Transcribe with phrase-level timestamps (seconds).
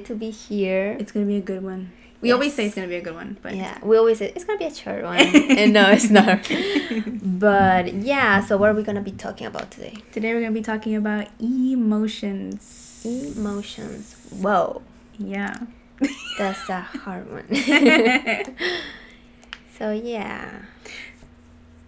[0.00, 0.96] excited to be here.
[0.98, 1.92] It's gonna be a good one.
[2.20, 2.34] We Yes.
[2.34, 4.58] always say it's gonna be a good one, but yeah, we always say it's gonna
[4.58, 5.16] be a short one,
[5.58, 6.46] and no, it's not.
[7.22, 9.94] but yeah, so what are we gonna be talking about today?
[10.12, 13.00] today we're gonna be talking about emotions.
[13.04, 14.16] Emotions.
[14.30, 14.82] Whoa,
[15.18, 15.54] Yeah.
[16.38, 17.46] that's a hard one.
[19.78, 20.62] so yeah,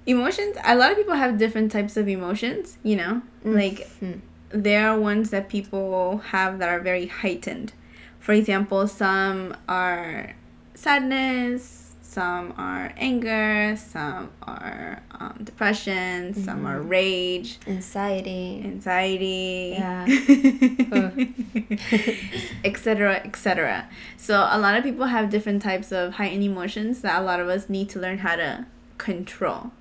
[0.07, 0.57] emotions.
[0.65, 2.79] A lot of people have different types of emotions.
[2.83, 4.21] You know, like Mhm.
[4.49, 7.75] there are ones that people have that are very heightened.
[8.23, 10.35] For example, some are
[10.75, 18.63] sadness, some are anger, some are um, depression, some are rage, anxiety.
[18.65, 20.07] anxiety, Yeah.
[22.65, 23.89] etc., etc.
[24.17, 27.49] So a lot of people have different types of heightened emotions that a lot of
[27.49, 28.67] us need to learn how to
[28.99, 29.73] control.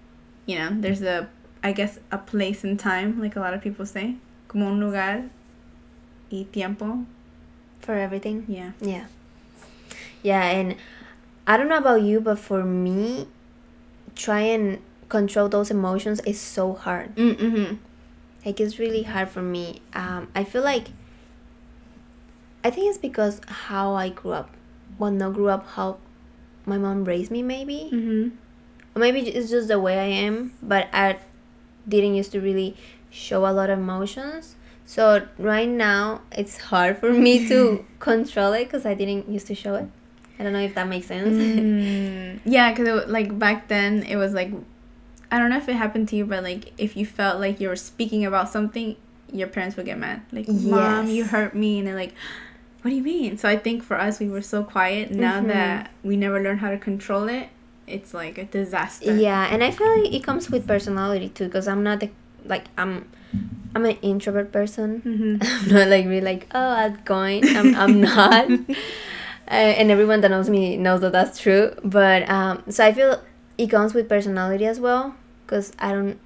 [0.48, 1.30] You know, there's a,
[1.64, 4.16] I guess, a place and time, like a lot of people say,
[4.48, 5.30] como un lugar
[6.32, 7.06] y tiempo.
[7.82, 8.46] For everything.
[8.48, 8.72] Yeah.
[8.80, 9.06] Yeah.
[10.24, 10.76] Yeah, and
[11.48, 13.28] I don't know about you, but for me,
[14.16, 14.80] try and
[15.10, 17.16] control those emotions is so hard.
[17.16, 17.76] Mm-hmm.
[18.46, 19.82] Like it's really hard for me.
[19.94, 20.88] Um, I feel like
[22.64, 24.52] I think it's because how I grew up.
[24.98, 25.98] Well, not grew up how
[26.66, 27.90] my mom raised me, maybe.
[27.92, 28.30] Mm-hmm.
[28.96, 30.54] Or maybe it's just the way I am.
[30.62, 31.18] But I
[31.88, 32.78] didn't used to really
[33.10, 34.56] show a lot of emotions.
[34.86, 39.56] So right now it's hard for me to control it because I didn't used to
[39.56, 39.88] show it.
[40.40, 41.36] I don't know if that makes sense.
[41.36, 44.52] Mm, yeah, because like back then it was like,
[45.32, 47.70] I don't know if it happened to you, but like if you felt like you
[47.70, 48.96] were speaking about something,
[49.32, 50.24] your parents would get mad.
[50.32, 52.14] Like, mom, you hurt me, and they're like,
[52.82, 53.38] what do you mean?
[53.38, 55.12] So I think for us, we were so quiet.
[55.12, 55.48] Now Mhm.
[55.48, 57.48] that we never learned how to control it,
[57.88, 59.14] it's like a disaster.
[59.16, 62.10] Yeah, and I feel like it comes with personality too, because I'm not the
[62.46, 63.06] like I'm
[63.76, 65.02] I'm an introvert person.
[65.02, 65.38] Mm-hmm.
[65.70, 67.46] I'm not like really like oh outgoing.
[67.56, 68.50] I'm I'm not.
[68.70, 68.74] uh,
[69.52, 71.74] and everyone that knows me knows that that's true.
[71.84, 73.22] But um, so I feel
[73.58, 76.20] it comes with personality as well, because I don't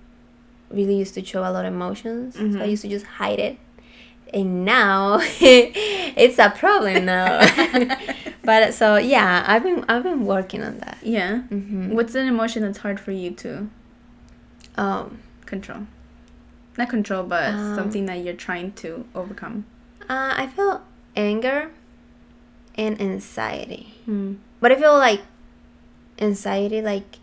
[0.71, 2.35] really used to show a lot of emotions.
[2.35, 3.57] So I used to just hide it.
[4.33, 7.39] And now it's a problem now.
[8.43, 10.97] but so yeah, I've been I've been working on that.
[11.03, 11.39] Yeah.
[11.41, 13.69] hmm What's an emotion that's hard for you to
[14.77, 15.85] Um, control?
[16.77, 19.65] Not control, but Um, something that you're trying to overcome.
[20.09, 20.81] Uh, I feel
[21.15, 21.71] anger
[22.75, 23.95] and anxiety.
[24.07, 24.37] Mm.
[24.59, 25.21] But I feel like
[26.19, 27.17] anxiety, like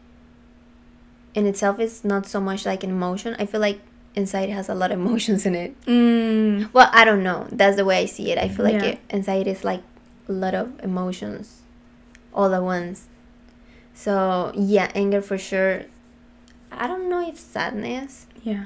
[1.34, 3.36] in itself, is not so much like an emotion.
[3.38, 3.80] I feel like
[4.16, 5.78] anxiety has a lot of emotions in it.
[5.86, 6.72] Mm.
[6.72, 7.46] Well, I don't know.
[7.52, 8.38] That's the way I see it.
[8.38, 8.96] I feel like Yeah.
[8.96, 9.82] it, anxiety is like
[10.28, 11.60] a lot of emotions
[12.32, 13.08] all at once.
[13.94, 15.84] So, yeah, anger for sure.
[16.70, 18.26] I don't know if sadness.
[18.42, 18.64] Yeah.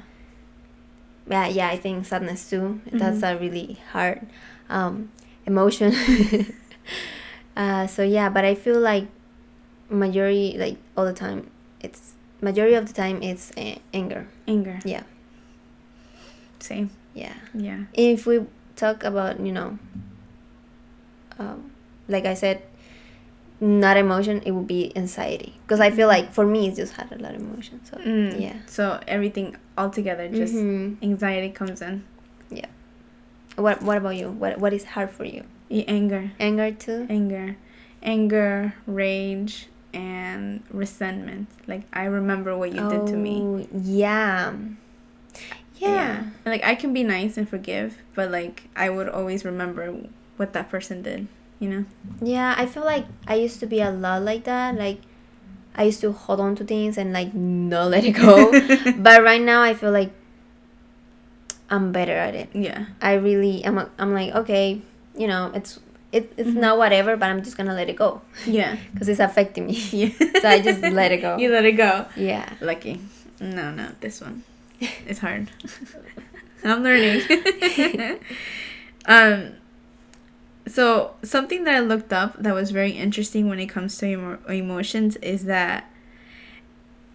[1.28, 2.80] Yeah, yeah, I think sadness too.
[2.92, 3.36] That's Mhm.
[3.36, 4.26] a really hard
[4.70, 5.10] um,
[5.46, 5.92] emotion.
[7.56, 9.06] uh, so yeah, but I feel like
[9.90, 11.50] majority, like all the time,
[11.80, 14.26] it's majority of the time it's uh, anger.
[14.46, 14.78] Anger.
[14.84, 15.02] Yeah,
[16.58, 16.90] Same.
[17.14, 17.34] yeah.
[17.54, 17.84] Yeah.
[17.94, 19.78] If we talk about you know,
[21.38, 21.70] um,
[22.08, 22.62] like I said,
[23.60, 27.10] not emotion, it would be anxiety because I feel like for me it's just had
[27.12, 27.80] a lot of emotion.
[27.84, 28.40] So Mm.
[28.40, 28.56] yeah.
[28.66, 31.02] So everything all together, just Mhm.
[31.02, 32.04] anxiety comes in.
[32.50, 32.66] Yeah
[33.56, 34.30] what What about you?
[34.30, 35.42] What What is hard for you?
[35.70, 37.06] Anger, Anger too.
[37.10, 37.56] anger,
[38.02, 41.48] anger, rage, and resentment.
[41.66, 43.40] Like I remember what you did to me.
[43.42, 44.54] Oh, Yeah.
[45.76, 46.24] Yeah.
[46.44, 49.96] And, like I can be nice and forgive, but like I would always remember
[50.36, 51.26] what that person did.
[51.58, 51.84] You know.
[52.20, 54.76] Yeah, I feel like I used to be a lot like that.
[54.76, 55.00] Like
[55.74, 58.52] I used to hold on to things and like not let it go.
[58.98, 60.10] but right now I feel like
[61.70, 62.48] I'm better at it.
[62.54, 62.86] Yeah.
[63.02, 64.80] I really I'm I'm like, okay,
[65.16, 65.80] you know, it's
[66.12, 66.60] it, it's Mhm.
[66.60, 68.76] not whatever, but I'm just going to let it go Yeah.
[68.98, 69.74] cuz it's affecting me.
[69.92, 70.10] Yeah.
[70.40, 71.36] So I just let it go.
[71.36, 72.06] You let it go.
[72.16, 72.48] Yeah.
[72.60, 73.00] Lucky.
[73.40, 74.44] No, no, this one.
[74.80, 75.50] It's hard.
[76.64, 77.22] I'm learning.
[79.06, 79.52] um
[80.66, 84.38] so something that I looked up that was very interesting when it comes to emo-
[84.48, 85.90] emotions is that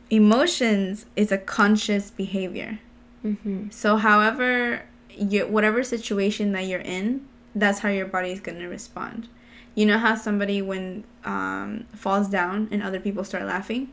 [0.09, 2.79] emotions is a conscious behavior.
[3.25, 3.71] Mhm.
[3.73, 4.83] So however
[5.17, 7.25] you whatever situation that you're in,
[7.55, 9.27] that's how your body is going to respond.
[9.75, 13.89] You know how somebody when um, falls down and other people start laughing?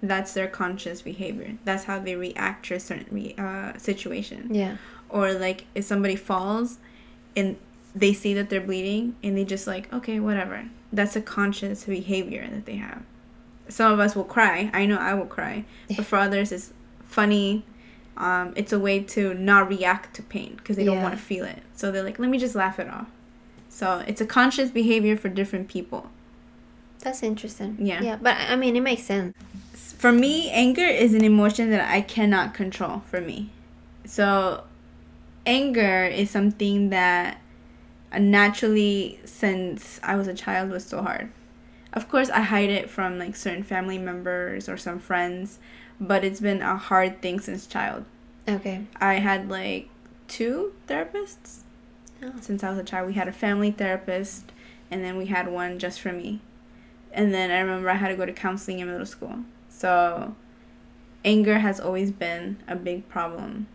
[0.00, 1.54] That's their conscious behavior.
[1.64, 4.54] That's how they react to a certain re- uh, situation.
[4.54, 4.76] Yeah.
[5.08, 6.78] Or like if somebody falls
[7.34, 7.56] and
[7.94, 10.68] they see that they're bleeding and they just like, okay, whatever.
[10.92, 13.02] That's a conscious behavior that they have.
[13.68, 14.70] Some of us will cry.
[14.72, 15.64] I know I will cry.
[15.94, 17.64] But for others, it's funny.
[18.16, 21.44] Um, it's a way to not react to pain because they don't want to feel
[21.44, 21.62] it.
[21.74, 23.08] So they're like, let me just laugh it off.
[23.68, 26.10] So it's a conscious behavior for different people.
[27.00, 27.76] That's interesting.
[27.78, 28.02] Yeah.
[28.02, 29.36] Yeah, but I mean, it makes sense.
[29.72, 33.50] For me, anger is an emotion that I cannot control for me.
[34.04, 34.64] So
[35.46, 37.40] anger is something that
[38.16, 41.30] naturally since I was a child was so hard.
[41.92, 45.58] Of course, I hide it from like certain family members or some friends,
[46.00, 48.04] but it's been a hard thing since child.
[48.48, 48.86] Okay.
[49.00, 49.88] I had like
[50.26, 51.60] two therapists
[52.22, 52.32] Oh.
[52.40, 53.06] since I was a child.
[53.06, 54.50] We had a family therapist,
[54.90, 56.40] and then we had one just for me.
[57.12, 59.40] And then I remember I had to go to counseling in middle school.
[59.68, 60.34] So,
[61.24, 63.68] anger has always been a big problem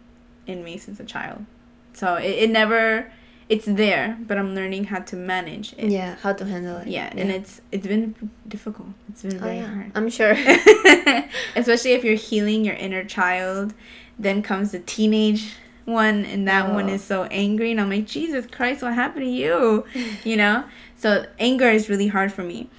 [0.46, 1.46] in me since a child.
[1.94, 3.12] So it, it never,
[3.50, 5.90] it's there, but I'm learning how to manage it.
[5.92, 6.88] Yeah, how to handle it.
[6.88, 8.16] Yeah, and it's it's been
[8.48, 8.90] difficult.
[9.10, 9.92] It's been Oh very yeah, hard.
[9.96, 10.32] I'm sure.
[11.56, 13.74] Especially if you're healing your inner child,
[14.18, 15.54] then comes the teenage
[15.86, 16.94] one, and that one Oh.
[16.94, 19.86] is so angry, and I'm like, Jesus Christ, what happened to you?
[20.24, 20.64] You know?
[20.96, 22.70] So anger is really hard for me.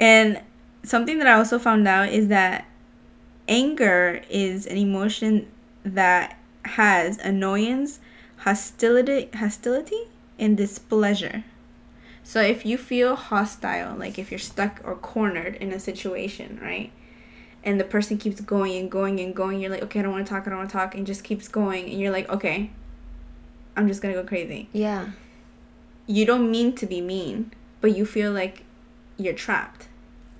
[0.00, 0.40] And
[0.82, 2.64] something that I also found out is that
[3.48, 5.46] anger is an emotion
[5.84, 8.00] that has annoyance,
[8.38, 10.00] hostility, hostility,
[10.38, 11.44] and displeasure.
[12.22, 16.90] So if you feel hostile, like if you're stuck or cornered in a situation, right?
[17.62, 20.26] And the person keeps going and going and going, you're like, okay, I don't want
[20.26, 22.70] to talk, I don't want to talk, and just keeps going, and you're like, okay,
[23.76, 24.68] I'm just gonna go crazy.
[24.72, 25.10] yeah.
[26.06, 28.64] You don't mean to be mean, but you feel like
[29.16, 29.88] you're trapped.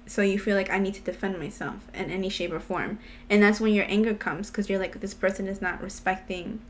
[0.07, 2.99] So you feel like I need to defend myself in any shape or form.
[3.31, 6.61] And that's when your anger comes because you're like, this person is not respecting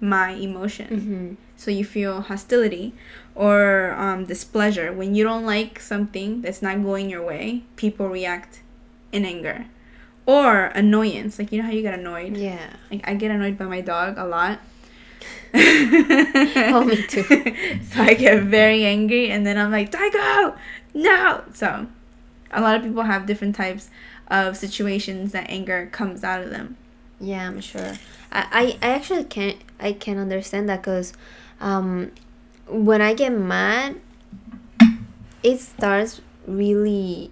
[0.00, 0.88] my emotion.
[0.88, 1.34] Mm-hmm.
[1.56, 2.94] So you feel hostility
[3.34, 4.92] or um, displeasure.
[4.92, 8.62] When you don't like something that's not going your way, people react
[9.12, 9.66] in anger.
[10.26, 11.38] Or annoyance.
[11.38, 12.36] Like, you know how you get annoyed?
[12.36, 12.70] Yeah.
[12.90, 14.60] Like, I get annoyed by my dog a lot.
[15.56, 17.22] Oh, me too.
[17.92, 20.56] so I get very angry and then I'm like, Daigo!
[20.92, 21.44] No!
[21.52, 21.86] So
[22.50, 23.90] a lot of people have different types
[24.28, 26.76] of situations that anger comes out of them.
[27.20, 27.92] Yeah, I'm sure.
[28.32, 31.12] I, I, I actually can't I can understand that because
[31.60, 32.10] um,
[32.68, 34.00] when I get mad,
[35.42, 37.30] it starts really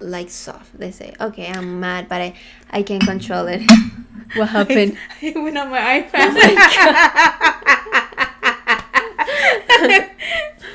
[0.00, 0.78] like soft.
[0.78, 2.34] They say, okay, I'm mad, but I
[2.70, 3.62] I can't control it.
[4.34, 4.96] what happened?
[5.22, 5.78] I went on my
[6.12, 6.34] iPad.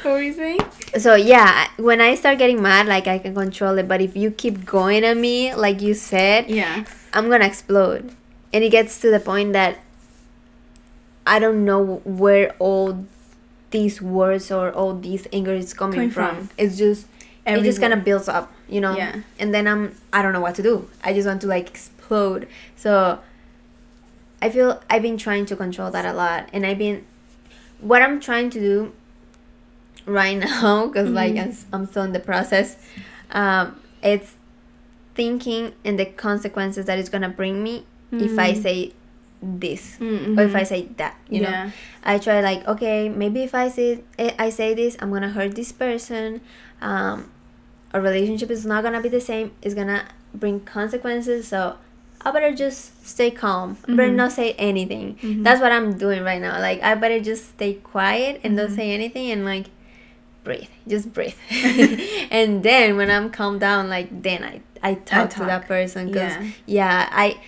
[0.11, 0.59] what were you saying?
[0.97, 3.87] so yeah, when I start getting mad, like I can control it.
[3.87, 6.85] But if you keep going at me, like you said, Yeah.
[7.13, 8.11] I'm gonna explode.
[8.51, 9.79] And it gets to the point that
[11.25, 13.05] I don't know where all
[13.71, 16.35] these words or all these anger is coming, Coming from.
[16.35, 16.49] from.
[16.57, 17.07] It's just
[17.45, 18.95] it just kind of builds up, you know.
[18.95, 19.21] Yeah.
[19.39, 20.89] And then I'm I don't know what to do.
[21.03, 22.47] I just want to like explode.
[22.75, 23.19] So
[24.41, 27.05] I feel I've been trying to control that a lot, and I've been
[27.79, 28.91] what I'm trying to do
[30.05, 31.41] right now because like Mhm.
[31.71, 32.77] I'm, I'm still in the process.
[33.31, 34.35] Um, it's
[35.15, 38.61] thinking and the consequences that it's gonna bring me if I Mm.
[38.61, 38.93] say
[39.41, 40.39] this Mm-hmm.
[40.39, 41.15] or if I say that.
[41.29, 41.71] You know.
[42.03, 45.55] I try like okay, maybe if I say eh, I say this, I'm gonna hurt
[45.55, 46.41] this person.
[46.81, 47.29] Um,
[47.93, 49.51] our relationship is not gonna be the same.
[49.61, 51.47] It's gonna bring consequences.
[51.47, 51.77] So
[52.25, 53.77] I better just stay calm.
[53.87, 54.15] I better Mhm.
[54.15, 55.17] not say anything.
[55.21, 55.43] Mhm.
[55.43, 56.59] That's what I'm doing right now.
[56.59, 58.75] Like I better just stay quiet and don't Mhm.
[58.75, 59.67] say anything and like
[60.43, 60.67] breathe.
[60.87, 61.35] Just breathe.
[62.31, 66.33] and then when I'm calmed down, like then I I talk, to that person because
[66.33, 66.51] Yeah.
[66.65, 67.39] yeah, I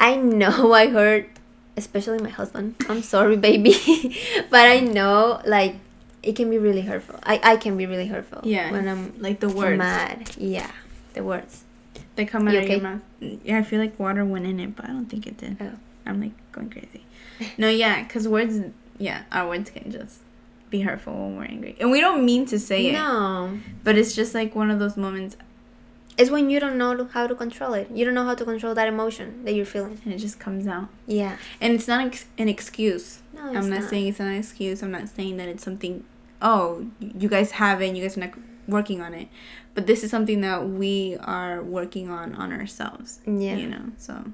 [0.00, 1.28] I know I hurt
[1.76, 2.74] especially my husband.
[2.88, 3.72] I'm sorry, baby.
[4.50, 5.76] but I know like
[6.22, 7.18] it can be really hurtful.
[7.22, 8.40] I, I can be really hurtful.
[8.44, 8.72] Yeah.
[8.72, 10.30] When I'm Like the words mad.
[10.36, 10.70] Yeah.
[11.14, 11.64] The words.
[12.16, 12.74] they come out You of okay?
[12.74, 13.02] your mouth.
[13.20, 15.56] Yeah, I feel like water went in it, but I don't think it did.
[15.60, 15.72] Oh.
[16.04, 17.04] I'm like going crazy.
[17.56, 18.58] No, yeah, because words,
[18.98, 20.18] yeah, our words can just
[20.70, 21.76] be hurtful when we're angry.
[21.80, 23.58] And we don't mean to say it, No.
[23.84, 25.36] but it's just like one of those moments
[26.16, 27.88] It's when you don't know how to control it.
[27.92, 30.00] You don't know how to control that emotion that you're feeling.
[30.04, 30.88] and it just comes out.
[31.06, 31.36] Yeah.
[31.60, 32.00] And it's not
[32.38, 33.22] an excuse.
[33.32, 34.82] No, it's I'm not, saying it's not an excuse.
[34.82, 36.02] I'm not saying that it's something,
[36.42, 38.32] oh, you guys have it and you guys are not
[38.66, 39.28] working on it.
[39.74, 43.20] But this is something that we are working on on ourselves.
[43.24, 43.54] Yeah.
[43.54, 44.24] You know, so.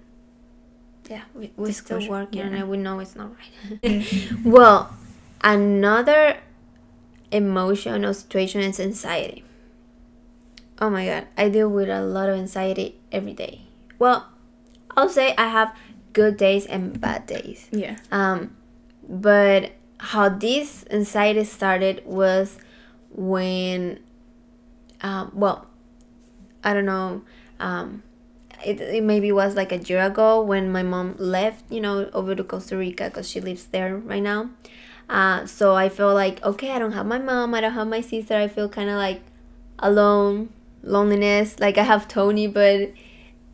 [1.11, 2.67] Yeah, we, we're still Disclosure, working on it.
[2.67, 4.07] We know it's not right.
[4.45, 4.97] well,
[5.45, 6.39] another
[7.31, 9.45] emotion or situation is anxiety.
[10.81, 13.63] Oh my god, I deal with a lot of anxiety every day.
[13.99, 14.27] Well,
[14.97, 15.77] I'll say I have
[16.13, 17.69] good days and bad days.
[17.71, 17.99] Yeah.
[18.11, 18.57] Um,
[19.09, 22.59] but how this anxiety started was
[23.11, 24.01] when,
[25.01, 25.67] um, well,
[26.65, 27.23] I don't know,
[27.61, 28.03] um,
[28.65, 32.35] it, it maybe was like a year ago when my mom left, you know, over
[32.35, 34.51] to Costa Rica because she lives there right now.
[35.09, 38.01] Uh, so I feel like okay, I don't have my mom, I don't have my
[38.01, 38.35] sister.
[38.35, 39.21] I feel kind of like
[39.79, 40.49] alone,
[40.83, 41.61] loneliness.
[41.61, 42.93] Like I have Tony, but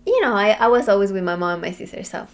[0.07, 2.02] you know, I, I was always with my mom and my sister.
[2.04, 2.26] So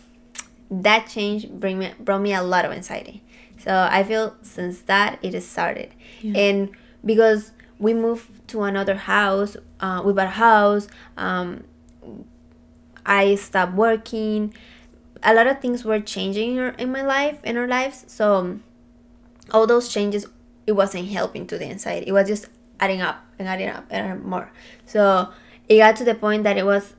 [0.70, 3.22] that change bring me brought me a lot of anxiety.
[3.58, 6.38] So I feel since that it has started, Yeah.
[6.38, 6.70] and
[7.04, 10.88] because we moved to another house, uh, we bought a house.
[11.16, 11.64] Um,
[13.04, 14.54] I stopped working.
[15.22, 18.04] A lot of things were changing in, our, in my life, in our lives.
[18.08, 18.60] So
[19.52, 20.26] all those changes,
[20.66, 22.06] it wasn't helping to the anxiety.
[22.08, 22.46] It was just
[22.80, 24.50] adding up and adding up and more.
[24.84, 25.30] So
[25.68, 26.94] it got to the point that it was,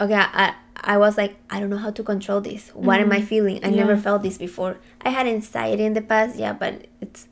[0.00, 2.70] okay, I, I was like, I don't know how to control this.
[2.70, 3.26] What am I mm-hmm.
[3.26, 3.64] feeling?
[3.64, 4.78] I never felt this before.
[5.02, 7.28] I had anxiety in the past, yeah, but it's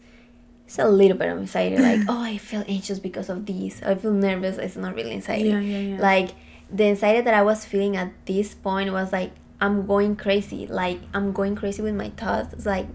[0.66, 1.76] it's a little bit of anxiety.
[1.76, 3.82] Like, oh, I feel anxious because of this.
[3.82, 4.56] I feel nervous.
[4.56, 5.48] It's not really anxiety.
[5.48, 6.00] Yeah, yeah, yeah.
[6.00, 6.30] Like
[6.70, 10.68] the anxiety that I was feeling at this point was like I'm going crazy.
[10.68, 12.52] Like I'm going crazy with my thoughts.
[12.52, 12.86] It's like,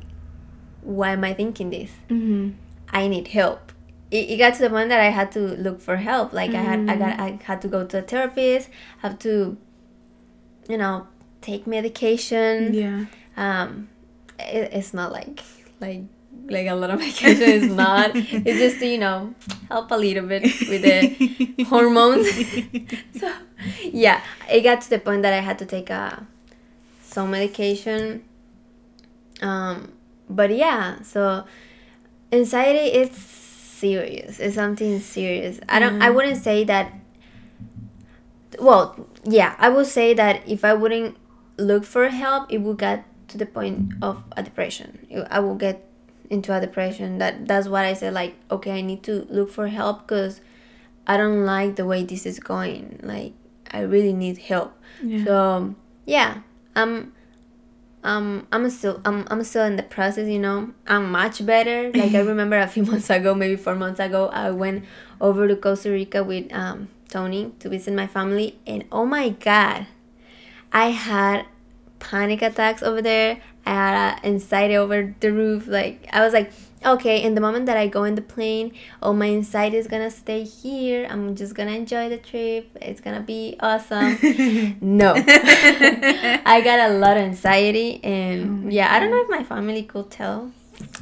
[0.86, 1.92] why am I thinking this?
[2.10, 2.52] Mm-hmm.
[2.90, 3.72] I need help.
[4.12, 6.32] It, it got to the point that I had to look for help.
[6.32, 8.70] Like I had, I got, I had to go to a therapist.
[9.00, 9.58] Have to,
[10.70, 11.08] you know,
[11.42, 12.74] take medication.
[12.74, 13.06] Yeah.
[13.36, 13.90] Um,
[14.40, 15.44] it, it's not like
[15.80, 16.04] like
[16.48, 18.12] like a lot of medication is not.
[18.14, 19.34] It's just to, you know
[19.70, 22.30] help a little bit with the hormones.
[23.20, 23.34] so
[23.84, 26.26] yeah, it got to the point that I had to take a
[27.02, 28.24] some medication.
[29.42, 29.95] Um,
[30.30, 31.46] but yeah, so
[32.32, 34.40] anxiety is serious.
[34.40, 35.60] It's something serious.
[35.70, 36.02] I don't.
[36.02, 36.16] I mm.
[36.16, 36.94] wouldn't say that.
[38.60, 41.18] Well, yeah, I would say that if I wouldn't
[41.58, 45.08] look for help, it would get to the point of a depression.
[45.30, 45.88] I will get
[46.30, 47.18] into a depression.
[47.18, 48.14] That that's what I said.
[48.14, 50.42] Like, okay, I need to look for help because
[51.08, 53.00] I don't like the way this is going.
[53.04, 53.34] Like,
[53.72, 54.74] I really need help.
[55.04, 55.26] Yeah.
[55.26, 56.42] So yeah,
[56.76, 57.14] I'm
[58.06, 60.72] um I'm still I'm I'm still in the process, you know.
[60.88, 61.92] I'm much better.
[61.96, 64.86] Like I remember a few months ago, maybe four months ago, I went
[65.20, 69.88] over to Costa Rica with um Tony to visit my family and oh my god.
[70.72, 71.46] I had
[72.00, 73.42] panic attacks over there.
[73.66, 75.68] I had anxiety over the roof.
[75.68, 76.52] Like I was like,
[76.86, 80.12] okay, in the moment that I go in the plane, all my anxiety is gonna
[80.12, 81.08] stay here.
[81.10, 82.78] I'm just gonna enjoy the trip.
[82.82, 84.18] It's gonna be awesome.
[84.82, 89.84] no, I got a lot of anxiety, and yeah, I don't know if my family
[89.84, 90.52] could tell.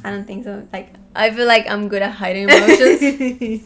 [0.04, 0.66] I don't think so.
[0.72, 3.64] Like I feel like I'm good at hiding emotions.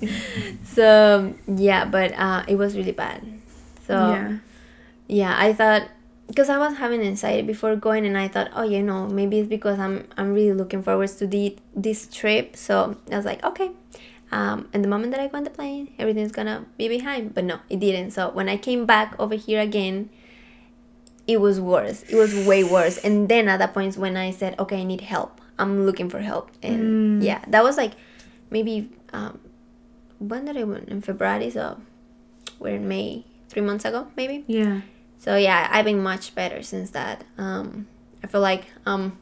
[0.65, 3.23] so yeah, but uh, it was really bad.
[3.87, 4.39] So yeah.
[5.09, 5.89] yeah i thought
[6.29, 9.49] because i was having anxiety before going and i thought oh you know maybe it's
[9.49, 12.57] because i'm i'm really looking forward to the, this trip.
[12.57, 13.71] So i was like okay.
[14.31, 17.45] Um, and the moment that i go on the plane everything's gonna be behind but
[17.45, 18.11] no it didn't.
[18.13, 20.11] So when i came back over here again
[21.27, 22.03] it was worse.
[22.05, 22.97] It was way worse.
[22.99, 25.41] And then at that point when i said okay i need help.
[25.59, 26.51] I'm looking for help.
[26.63, 27.25] And Mm.
[27.25, 27.93] yeah that was like
[28.51, 29.39] maybe um,
[30.19, 30.89] when did i went?
[30.91, 31.81] In february so
[32.59, 34.45] we're in may three months ago maybe?
[34.47, 34.83] Yeah.
[35.19, 37.25] So yeah, I've been much better since that.
[37.37, 37.87] Um,
[38.23, 39.19] I feel like um,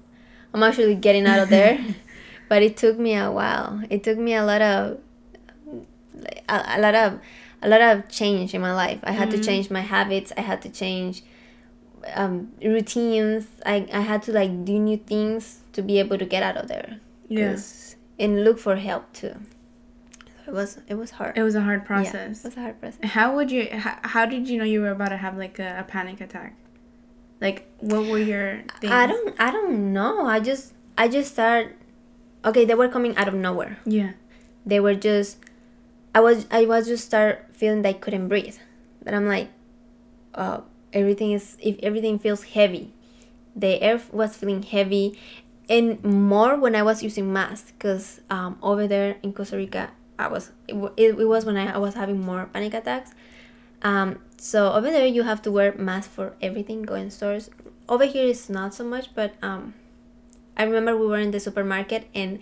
[0.54, 1.78] I'm actually getting out of there,
[2.48, 3.82] but it took me a while.
[3.90, 4.98] It took me a lot of,
[6.48, 7.20] a, a lot of,
[7.62, 9.00] a lot of change in my life.
[9.02, 10.32] I had to change my habits.
[10.36, 11.22] I had to change
[12.14, 13.46] um, routines.
[13.64, 16.68] I, I had to like do new things to be able to get out of
[16.68, 17.00] there.
[17.28, 17.50] Yeah.
[17.52, 19.34] 'Cause- and look for help too.
[20.46, 21.36] It was it was hard.
[21.36, 22.38] It was a hard Yeah, process.
[22.44, 23.10] it was a hard process.
[23.10, 23.68] How would you?
[23.72, 26.54] How, how did you know you were about to have like a, a panic attack?
[27.40, 28.92] Like, what were your things?
[28.92, 30.26] I don't I don't know.
[30.26, 31.74] I just I just started
[32.44, 33.78] okay, they were coming out of nowhere.
[33.84, 34.12] Yeah.
[34.64, 35.38] They were just
[36.14, 38.56] I was I was just start feeling that I couldn't breathe.
[39.02, 39.48] But I'm like
[40.34, 40.60] uh
[40.92, 42.92] everything is if everything feels heavy.
[43.54, 45.18] The air was feeling heavy
[45.68, 50.28] and more when I was using masks because um, over there in Costa Rica I
[50.28, 53.12] was it, it, it was when I, I was having more panic attacks.
[53.82, 57.50] Um, so over there you have to wear masks for everything go in stores.
[57.88, 59.74] Over here is not so much but um,
[60.56, 62.38] I remember we were in the supermarket and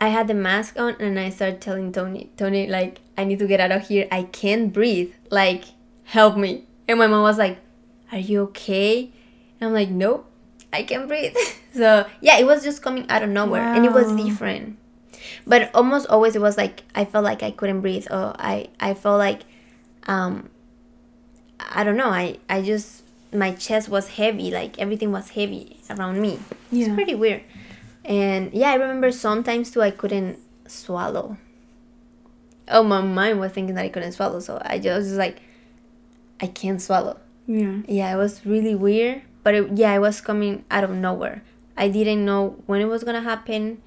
[0.00, 3.46] I had the mask on and I started telling Tony Tony like I need to
[3.46, 4.08] get out of here.
[4.10, 5.12] I can't breathe.
[5.30, 5.64] Like
[6.04, 6.64] help me.
[6.88, 7.58] And my mom was like
[8.12, 9.12] are you okay?
[9.60, 10.26] And I'm like nope
[10.72, 11.34] I can't breathe.
[11.72, 14.76] So yeah it was just coming out of nowhere and it was different
[15.46, 18.94] but almost always it was like I felt like I couldn't breathe or I I
[18.94, 19.42] felt like
[20.06, 20.48] um
[21.58, 26.20] I don't know I I just my chest was heavy like everything was heavy around
[26.20, 26.38] me.
[26.70, 26.86] Yeah.
[26.86, 27.42] it's pretty weird.
[28.04, 31.36] And yeah I remember sometimes too I couldn't swallow.
[32.68, 35.40] Oh my mind was thinking that I couldn't swallow so I just was like
[36.40, 37.18] I can't swallow.
[37.46, 37.82] Yeah.
[37.88, 41.42] yeah it was really weird but it, yeah it was coming out of nowhere.
[41.76, 43.80] I didn't know when it was gonna happen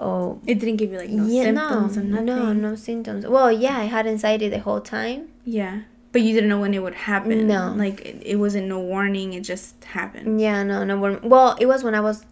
[0.00, 2.26] oh It didn't give you like no yeah symptoms no or nothing.
[2.26, 5.82] no no symptoms well yeah i had anxiety the whole time Yeah.
[6.12, 7.46] But you didn't know when it would happen.
[7.46, 7.72] No.
[7.76, 10.40] Like it, it wasn't no warning, it just happened.
[10.40, 12.24] yeah no no well it was when i was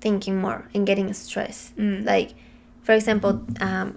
[0.00, 2.04] thinking more and getting stressed Mm.
[2.04, 2.34] like
[2.82, 3.88] for example um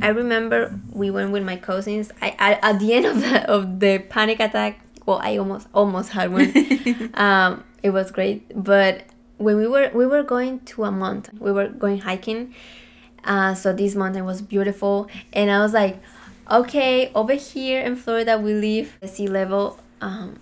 [0.00, 0.58] i remember
[0.92, 4.40] we went with my cousins i, I at the end of the of the panic
[4.40, 6.52] attack well i almost almost had one
[7.14, 9.04] um it was great but
[9.38, 12.54] when we were we were going to a mountain we were going hiking
[13.24, 16.00] uh so this mountain was beautiful and i was like
[16.50, 20.38] okay over here in florida we live the sea level um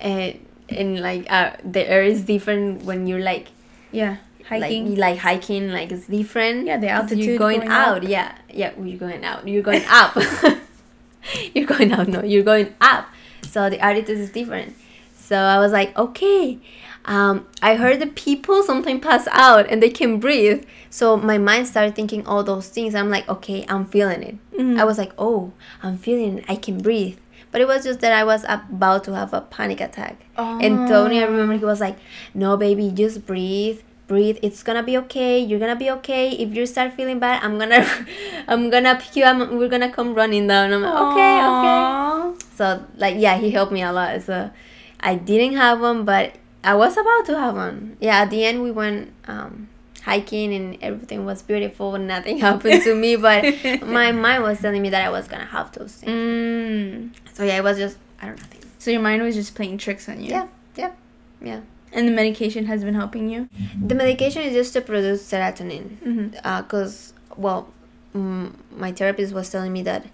[0.00, 0.38] and
[0.68, 3.48] and like uh the air is different when you're like
[3.92, 4.16] yeah.
[4.46, 4.90] Hiking.
[4.90, 8.10] like, like hiking like it's different Yeah, the altitude you're going, going out up.
[8.10, 10.14] yeah yeah you're going out you're going up
[11.54, 13.08] you're going out no you're going up
[13.42, 14.76] so the altitude is different
[15.16, 16.58] so i was like okay
[17.06, 21.66] um, i heard the people sometimes pass out and they can breathe so my mind
[21.66, 24.78] started thinking all those things i'm like okay i'm feeling it Mhm.
[24.80, 27.18] i was like oh i'm feeling it i can breathe
[27.52, 30.16] but it was just that i was about to have a panic attack
[30.60, 31.96] and Tony, I remember he was like,
[32.34, 34.36] "No, baby, just breathe, breathe.
[34.42, 35.38] It's gonna be okay.
[35.38, 36.30] You're gonna be okay.
[36.32, 37.86] If you start feeling bad, I'm gonna,
[38.48, 39.38] I'm gonna pick you up.
[39.52, 43.82] We're gonna come running down." I'm like, "Okay, okay." So like, yeah, he helped me
[43.82, 44.22] a lot.
[44.22, 44.50] So
[44.98, 46.34] I didn't have one, but
[46.64, 47.96] I was about to have one.
[48.00, 49.68] Yeah, at the end we went um,
[50.02, 51.96] hiking and everything was beautiful.
[51.98, 53.44] Nothing happened to me, but
[53.82, 56.10] my mind was telling me that I was gonna have those things.
[56.10, 57.10] Mm.
[57.34, 58.44] So yeah, it was just I don't know.
[58.44, 58.66] things.
[58.78, 60.30] So your mind was just playing tricks on you.
[60.30, 60.92] Yeah, yeah,
[61.40, 61.60] yeah.
[61.92, 63.48] And the medication has been helping you.
[63.80, 65.96] The medication is just to produce serotonin.
[65.98, 66.60] Mm-hmm.
[66.62, 67.68] Because, well,
[68.12, 70.06] mm, my therapist was telling me that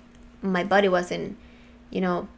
[0.43, 1.39] my body wasn't,
[1.89, 2.29] you know,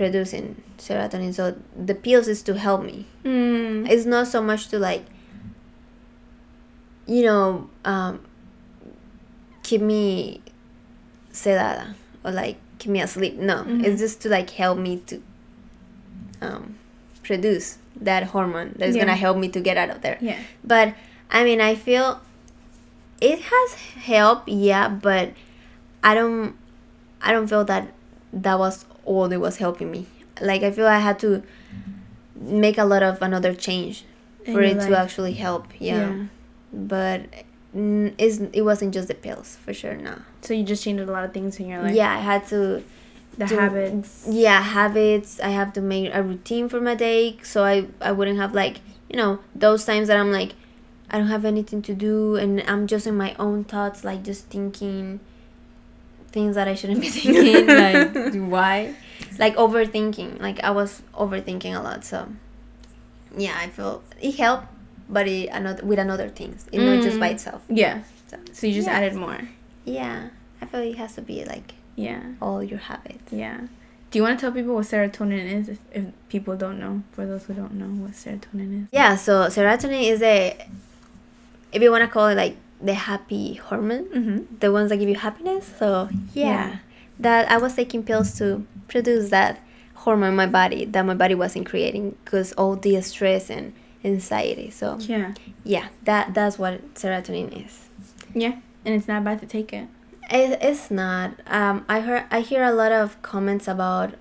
[0.00, 1.34] producing serotonin.
[1.34, 3.04] So the pills is to help me.
[3.22, 3.86] Mm.
[3.86, 5.04] It's not so much to like,
[7.06, 8.24] you know, um,
[9.62, 10.40] keep me
[11.32, 11.92] sedada
[12.24, 13.34] or like keep me asleep.
[13.36, 13.84] No, Mhm.
[13.84, 15.20] it's just to like help me to
[16.40, 16.76] um,
[17.22, 19.02] produce that hormone that's Yeah.
[19.04, 20.16] gonna help me to get out of there.
[20.22, 20.38] Yeah.
[20.64, 20.94] But
[21.30, 22.22] I mean, I feel
[23.20, 23.74] it has
[24.08, 25.34] helped, yeah, but
[26.02, 26.56] I don't,
[27.20, 27.92] I don't feel that
[28.32, 30.02] that was all that was helping me.
[30.40, 31.42] Like I feel I had to
[32.36, 34.04] make a lot of another change
[34.46, 35.64] In for it to actually help.
[35.78, 36.26] Yeah,
[36.72, 37.20] but
[37.76, 39.96] mm, it's, it wasn't just the pills for sure.
[39.96, 40.14] No.
[40.42, 41.94] So you just changed a lot of things in your life.
[41.94, 42.82] yeah, I had to
[43.38, 44.26] The to- habits.
[44.28, 48.38] yeah habits i have to make a routine for my day so i i wouldn't
[48.44, 48.76] have like
[49.10, 50.52] you know those times that i'm like
[51.10, 54.42] i don't have anything to do and i'm just in my own thoughts like just
[54.56, 55.20] thinking
[56.32, 58.94] things that i shouldn't be thinking like why
[59.38, 62.28] like overthinking like i was overthinking a lot so
[63.36, 64.66] yeah i feel it helped
[65.08, 67.34] but it another with another things it not just by Mm.
[67.34, 68.02] itself Yeah.
[68.28, 68.94] so So you just Yeah.
[68.98, 69.40] added more.
[69.84, 70.28] yeah
[70.62, 72.22] i feel it has to be like Yeah.
[72.40, 73.60] all your habits Yeah.
[74.10, 77.04] Do you want to tell people what serotonin is if, if people don't know?
[77.12, 78.88] For those who don't know what serotonin is.
[78.90, 80.66] Yeah, so serotonin is a,
[81.72, 84.38] if you want to call it like the happy hormone, Mm-hmm.
[84.60, 85.70] the ones that give you happiness.
[85.78, 86.76] So yeah, Yeah.
[87.18, 89.60] that I was taking pills to produce that
[89.94, 93.72] hormone in my body that my body wasn't creating because all the stress and
[94.04, 94.70] anxiety.
[94.70, 95.34] So Yeah.
[95.64, 97.88] yeah, that that's what serotonin is.
[98.34, 98.54] Yeah.
[98.84, 99.88] And it's not bad to take it.
[100.30, 101.32] It, it's not.
[101.46, 104.14] Um, I heard I hear a lot of comments about,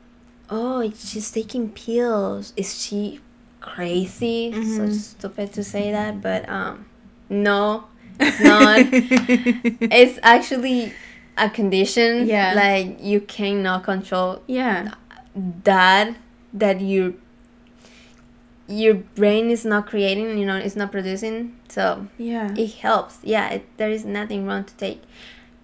[0.50, 2.52] oh, she's taking pills.
[2.58, 3.22] Is she
[3.62, 4.52] crazy?
[4.52, 4.93] So Mhm.
[4.93, 6.86] stupid to say that, but um,
[7.30, 7.86] no,
[8.19, 8.79] it's not.
[9.91, 10.93] it's actually
[11.38, 12.27] a condition.
[12.27, 12.53] Yeah.
[12.53, 14.93] Like you cannot control yeah.
[15.63, 16.15] that.
[16.51, 17.13] That your
[18.67, 20.38] your brain is not creating.
[20.38, 21.58] You know, it's not producing.
[21.69, 22.53] So Yeah.
[22.55, 23.17] it helps.
[23.23, 25.01] Yeah, it, there is nothing wrong to take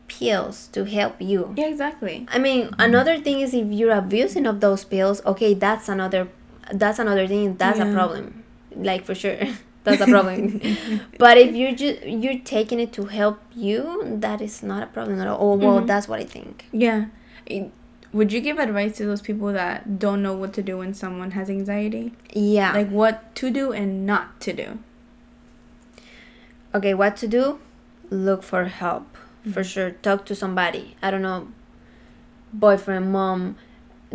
[0.08, 1.54] pills to help you.
[1.58, 2.26] Yeah, exactly.
[2.30, 6.28] I mean, another thing is if you're abusing of those pills, okay, that's another
[6.72, 7.56] that's another thing.
[7.58, 8.44] That's a problem.
[8.76, 9.38] Like for sure.
[9.86, 10.60] that's a problem.
[11.17, 15.21] but if you're just you're taking it to help you, that is not a problem
[15.21, 15.38] at all.
[15.54, 15.88] Oh, well, Mhm.
[15.88, 16.65] that's what I think.
[16.74, 17.06] Yeah.
[18.12, 21.32] Would you give advice to those people that don't know what to do when someone
[21.32, 22.13] has anxiety?
[22.34, 22.74] Yeah.
[22.74, 24.80] Like what to do and not to do?
[26.74, 27.60] okay, what to do?
[28.10, 29.17] Look for help.
[29.52, 29.91] For sure.
[29.91, 30.95] Talk to somebody.
[31.02, 31.48] I don't know,
[32.52, 33.56] boyfriend, mom.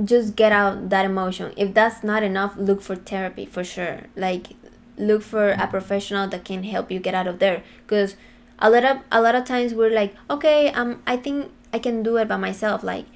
[0.04, 1.52] Just get out that emotion.
[1.56, 4.02] If that's not enough, look for therapy for sure.
[4.16, 4.48] Like,
[5.00, 7.62] look for a professional that can help you get out of there.
[7.86, 8.16] Cause
[8.58, 12.02] a lot of a lot of times we're like, okay, um, I think I can
[12.02, 12.82] do it by myself.
[12.84, 13.06] Like,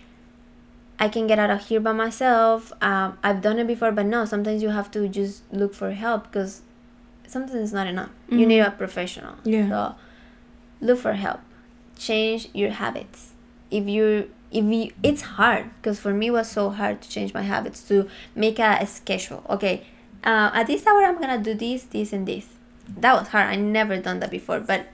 [0.98, 2.72] I can get out of here by myself.
[2.80, 4.24] Um, I've done it before, but no.
[4.24, 6.62] Sometimes you have to just look for help because
[7.26, 8.10] sometimes it's not enough.
[8.28, 8.48] You Mhm.
[8.48, 9.34] need a professional.
[9.44, 9.68] Yeah.
[9.68, 9.94] So
[10.80, 11.40] look for help.
[11.98, 13.32] Change your habits.
[13.70, 17.34] If you if you it's hard because for me it was so hard to change
[17.34, 19.42] my habits to make a, a schedule.
[19.50, 19.82] Okay,
[20.24, 22.46] uh, at this hour I'm gonna do this, this, and this.
[22.98, 23.46] That was hard.
[23.46, 24.86] I never done that before, but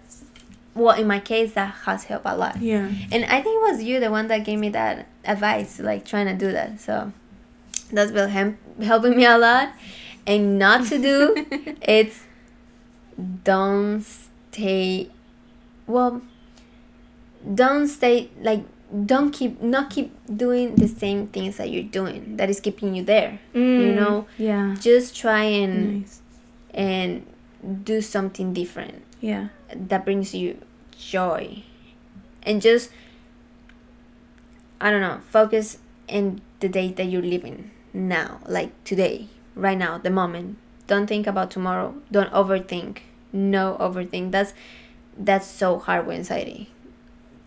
[0.75, 2.61] well, in my case, that has helped a lot.
[2.61, 2.89] Yeah.
[3.11, 6.27] And I think it was you, the one that gave me that advice, like trying
[6.27, 6.81] to do that.
[6.81, 7.13] So
[7.93, 9.73] that's been hem- helping me a lot.
[10.27, 11.47] And not to do,
[11.83, 12.25] it's
[13.45, 15.11] don't stay.
[15.87, 16.23] Well,
[17.55, 18.65] don't stay like
[19.07, 23.03] don't keep not keep doing the same things that you're doing that is keeping you
[23.05, 23.39] there.
[23.55, 24.75] You mm, know, Yeah.
[24.81, 26.21] just try and Nice.
[26.75, 27.25] and
[27.85, 29.49] do something different Yeah.
[29.75, 30.59] that brings you
[30.97, 31.63] joy
[32.43, 32.91] and just
[34.81, 39.99] i don't know focus in the day that you're living now like today right now
[39.99, 42.99] the moment don't think about tomorrow don't overthink
[43.33, 44.53] no overthink that's
[45.19, 46.69] that's so hard with anxiety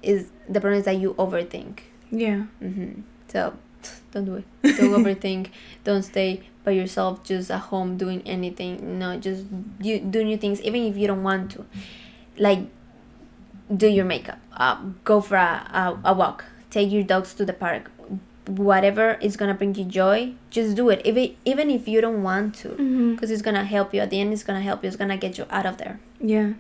[0.02, 1.80] is the problem is that you overthink.
[2.12, 2.44] Yeah.
[2.60, 3.54] hmm so
[4.12, 4.46] don't do it.
[4.78, 5.48] Don't overthink.
[5.84, 9.00] Don't stay by yourself just at home doing anything.
[9.00, 9.46] No just
[9.82, 11.66] you do new things even if you don't want to.
[12.38, 12.60] Like
[13.76, 14.40] do your makeup.
[14.56, 16.46] Uh, go for a, a, a walk.
[16.70, 17.90] Take your dogs to the park.
[18.48, 21.02] Whatever is gonna bring you joy just do it.
[21.06, 22.70] Even even if you don't want to.
[22.70, 23.14] Mm-hmm.
[23.16, 24.88] because it's gonna help you at the end it's gonna help you.
[24.88, 26.00] It's gonna get you out of there.
[26.20, 26.54] Yeah.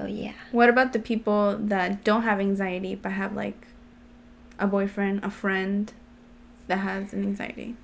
[0.00, 0.32] So yeah.
[0.50, 3.66] What about the people that don't have anxiety but have like
[4.58, 5.92] a boyfriend, a friend
[6.68, 7.76] that has an anxiety?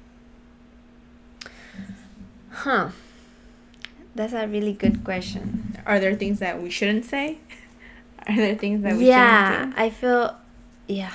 [2.51, 2.89] huh.
[4.15, 5.77] That's a really good question.
[5.85, 7.39] Are there things that we shouldn't say?
[8.27, 10.35] Are there things that we yeah i feel
[10.89, 11.13] yeah.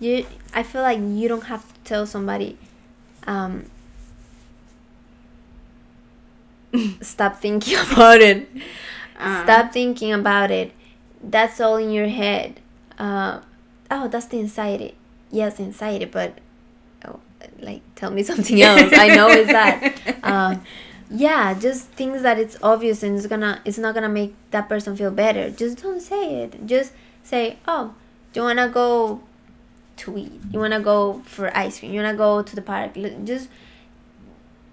[0.00, 2.56] You i feel like you don't have to tell somebody
[3.26, 3.66] um
[7.02, 8.48] stop thinking about it
[9.18, 10.72] Um, stop thinking about it.
[11.22, 12.60] That's all in your head.
[12.98, 13.40] Uh,
[13.90, 14.94] oh that's the anxiety.
[15.30, 16.38] Yes anxiety but
[17.04, 17.20] oh,
[17.60, 18.92] like tell me something else.
[18.92, 20.18] I know it's that.
[20.28, 20.62] Um,
[21.10, 24.96] yeah just things that it's obvious and it's gonna it's not gonna make that person
[24.96, 25.50] feel better.
[25.50, 26.66] Just don't say it.
[26.66, 27.94] Just say oh
[28.32, 29.22] do you wanna go
[29.98, 30.32] to eat.
[30.52, 31.92] You wanna go for ice cream.
[31.92, 32.94] You wanna go to the park.
[33.24, 33.48] Just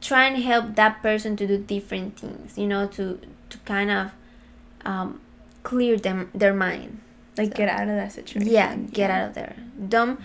[0.02, 4.12] try and help that person to do different things you know to to kind of
[4.86, 5.20] um,
[5.64, 7.00] clear them their mind.
[7.38, 8.48] Like So- get out of that situation.
[8.52, 9.56] yeah get out of there.
[9.90, 10.20] Don't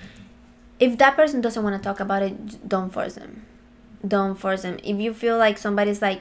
[0.78, 3.44] if that person doesn't want to talk about it don't force them.
[4.06, 4.78] Don't force them.
[4.82, 6.20] If you feel like somebody's like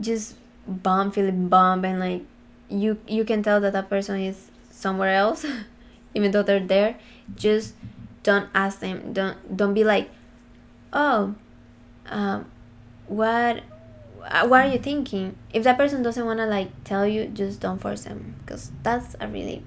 [0.00, 2.22] just bum feeling bummed and like
[2.68, 5.44] you you can tell that that person is somewhere else
[6.14, 6.96] even though they're there
[7.36, 7.74] just
[8.22, 9.12] don't ask them.
[9.12, 10.10] Don't don't be like
[10.92, 11.34] oh
[12.08, 12.46] um
[13.06, 13.62] what
[14.24, 15.36] Uh, what are you thinking?
[15.52, 19.14] If that person doesn't want to like tell you just don't force them because that's
[19.20, 19.62] a really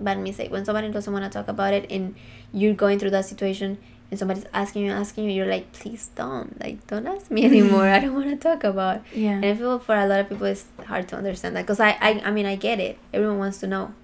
[0.00, 0.50] bad mistake.
[0.50, 2.14] When somebody doesn't want to talk about it and
[2.52, 3.78] you're going through that situation
[4.10, 7.88] and somebody's asking you asking you you're like please don't like don't ask me anymore.
[7.88, 9.02] I don't want to talk about.
[9.14, 9.30] Yeah.
[9.32, 11.90] and i feel for a lot of people it's hard to understand that because I,
[12.00, 12.98] I i mean i get it.
[13.12, 13.94] Everyone wants to know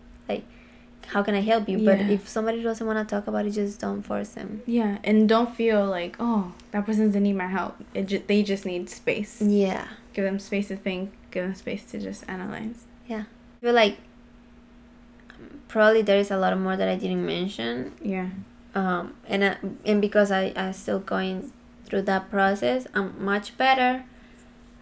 [1.09, 2.09] how can i help you but Yeah.
[2.17, 5.55] if somebody doesn't want to talk about it just don't force them Yeah, and don't
[5.55, 7.77] feel like, oh, that person doesn't need my help.
[7.95, 9.41] It ju- they just need space.
[9.43, 11.13] yeah Give them space to think.
[11.31, 12.85] Give them space to just analyze.
[13.07, 13.99] Yeah, I feel like
[15.69, 18.29] probably there is a lot more that i didn't mention Yeah.
[18.75, 21.53] um, and uh, and because I I'm still going
[21.85, 24.05] through that process, I'm much better.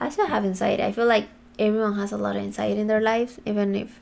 [0.01, 0.83] I still have anxiety.
[0.83, 4.01] I feel like everyone has a lot of anxiety in their lives, even if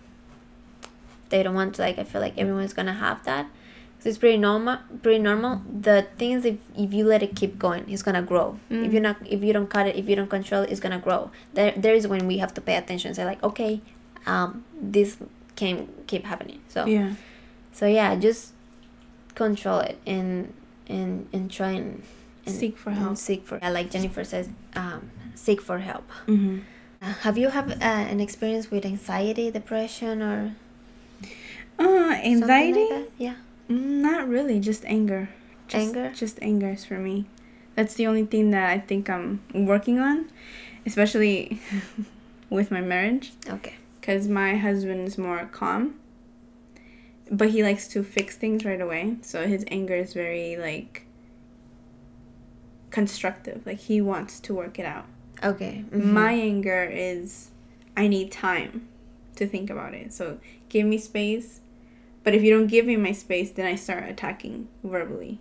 [1.33, 1.83] they don't want to.
[1.83, 3.47] Like I feel like everyone's gonna have that.
[3.99, 4.79] 'Cause it's pretty normal.
[5.03, 5.63] Pretty normal.
[5.89, 8.59] The things if if you let it keep going, it's gonna grow.
[8.71, 8.93] If Mm.
[8.93, 11.31] you're not, if you don't cut it, if you don't control it, it's gonna grow.
[11.55, 13.09] There there is when we have to pay attention.
[13.11, 13.81] and Say like, okay,
[14.27, 14.65] um,
[14.97, 15.19] this
[15.61, 16.61] can keep happening.
[16.75, 17.11] So Yeah.
[17.73, 18.53] so yeah, just
[19.35, 20.53] control it and
[20.89, 22.03] and and try and,
[22.47, 23.17] and Seek for help.
[23.17, 26.07] seek for yeah, like Jennifer says, um, seek for help.
[26.27, 26.59] Mm-hmm.
[27.03, 30.55] Uh, have you have uh, an experience with anxiety, depression, or
[31.79, 32.87] Uh, anxiety?
[32.91, 33.11] Like?
[33.19, 33.35] Yeah.
[33.69, 35.29] Mm, Not really, just anger.
[35.69, 36.13] Just, Anger?
[36.15, 37.27] Just anger is for me.
[37.75, 40.29] That's the only thing that I think I'm working on,
[40.85, 41.61] especially
[42.51, 43.33] with my marriage.
[43.49, 43.75] Okay.
[44.01, 45.95] Because my husband is more calm,
[47.31, 49.17] but he likes to fix things right away.
[49.23, 51.07] So his anger is very, like,
[52.91, 53.65] constructive.
[53.65, 55.07] Like, he wants to work it out.
[55.43, 55.85] Okay.
[55.91, 56.05] mhm.
[56.05, 57.51] My anger is
[57.97, 58.89] I need time
[59.43, 60.13] to think about it.
[60.13, 61.61] So give me space.
[62.25, 65.41] But if you don't give me my space, then I start attacking verbally.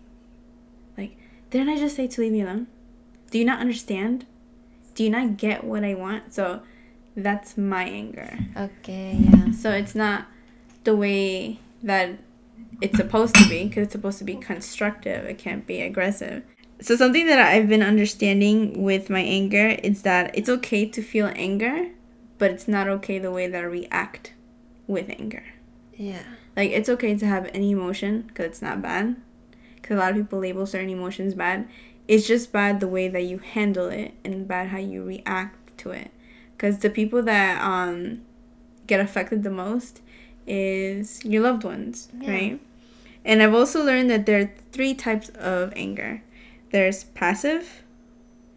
[0.97, 1.17] Like,
[1.49, 2.67] didn't I just say to leave me alone?
[3.29, 4.25] Do you not understand?
[4.95, 6.33] Do you not get what I want?
[6.33, 6.63] So
[7.15, 8.37] That's my anger.
[8.55, 9.51] Okay, yeah.
[9.51, 10.27] So it's not
[10.83, 12.17] the way that
[12.79, 15.25] it's supposed to be because it's supposed to be constructive.
[15.25, 16.43] It can't be aggressive.
[16.79, 21.31] So something that I've been understanding with my anger is that it's okay to feel
[21.35, 21.89] anger,
[22.41, 24.33] but it's not okay the way that I react
[24.87, 25.43] with anger.
[25.95, 26.23] Yeah.
[26.57, 29.15] Like it's okay to have any emotion because it's not bad.
[29.75, 31.67] Because a lot of people label certain emotions bad.
[32.07, 35.91] It's just bad the way that you handle it and bad how you react to
[35.91, 36.09] it.
[36.57, 38.21] Because the people that um,
[38.87, 40.01] get affected the most
[40.47, 42.31] is your loved ones, Yeah.
[42.31, 42.59] right?
[43.23, 46.23] And I've also learned that there are three types of anger.
[46.71, 47.83] There's passive,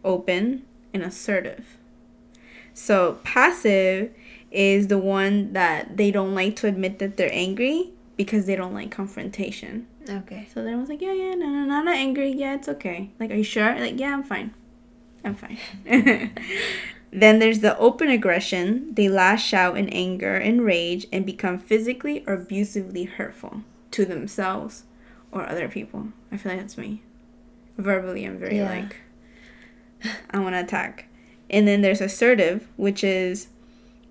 [0.03, 0.63] open,
[0.95, 1.77] and assertive.
[2.75, 4.11] So passive
[4.51, 8.75] is the one that they don't like to admit that they're angry because they don't
[8.75, 9.87] like confrontation.
[10.09, 10.47] Okay.
[10.53, 12.31] So then I was like, yeah, yeah, no, no, no, I'm not angry.
[12.33, 13.11] Yeah, it's okay.
[13.19, 13.75] Like, are you sure?
[13.79, 14.53] Like, yeah, I'm fine.
[15.25, 15.59] I'm fine.
[17.11, 18.93] then there's the open aggression.
[18.95, 24.85] They lash out in anger and rage and become physically or abusively hurtful to themselves
[25.33, 26.09] or other people.
[26.31, 27.03] I feel like that's me.
[27.79, 28.69] Verbally, I'm very Yeah.
[28.69, 28.97] like,
[30.31, 31.09] I want to attack.
[31.51, 33.49] And then there's assertive, which is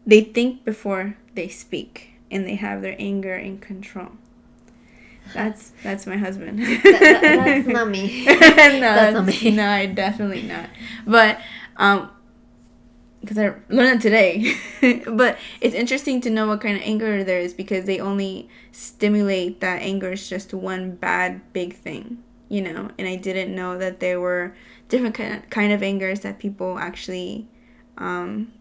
[0.05, 4.09] they think before they speak and they have their anger in control.
[5.33, 6.59] That's that's my husband.
[6.59, 8.25] That- that- that's not me.
[8.25, 9.51] no, That's not me.
[9.51, 10.69] No, I definitely not.
[11.07, 11.39] But
[11.77, 12.09] um,
[13.21, 14.55] because I learned it today.
[15.07, 19.61] but it's interesting to know what kind of anger there is because they only stimulate
[19.61, 22.89] that anger is just one bad big thing, you know.
[22.99, 24.55] And I didn't know that there were
[24.93, 27.47] different kind of, kind of angers that people actually
[27.97, 28.53] um,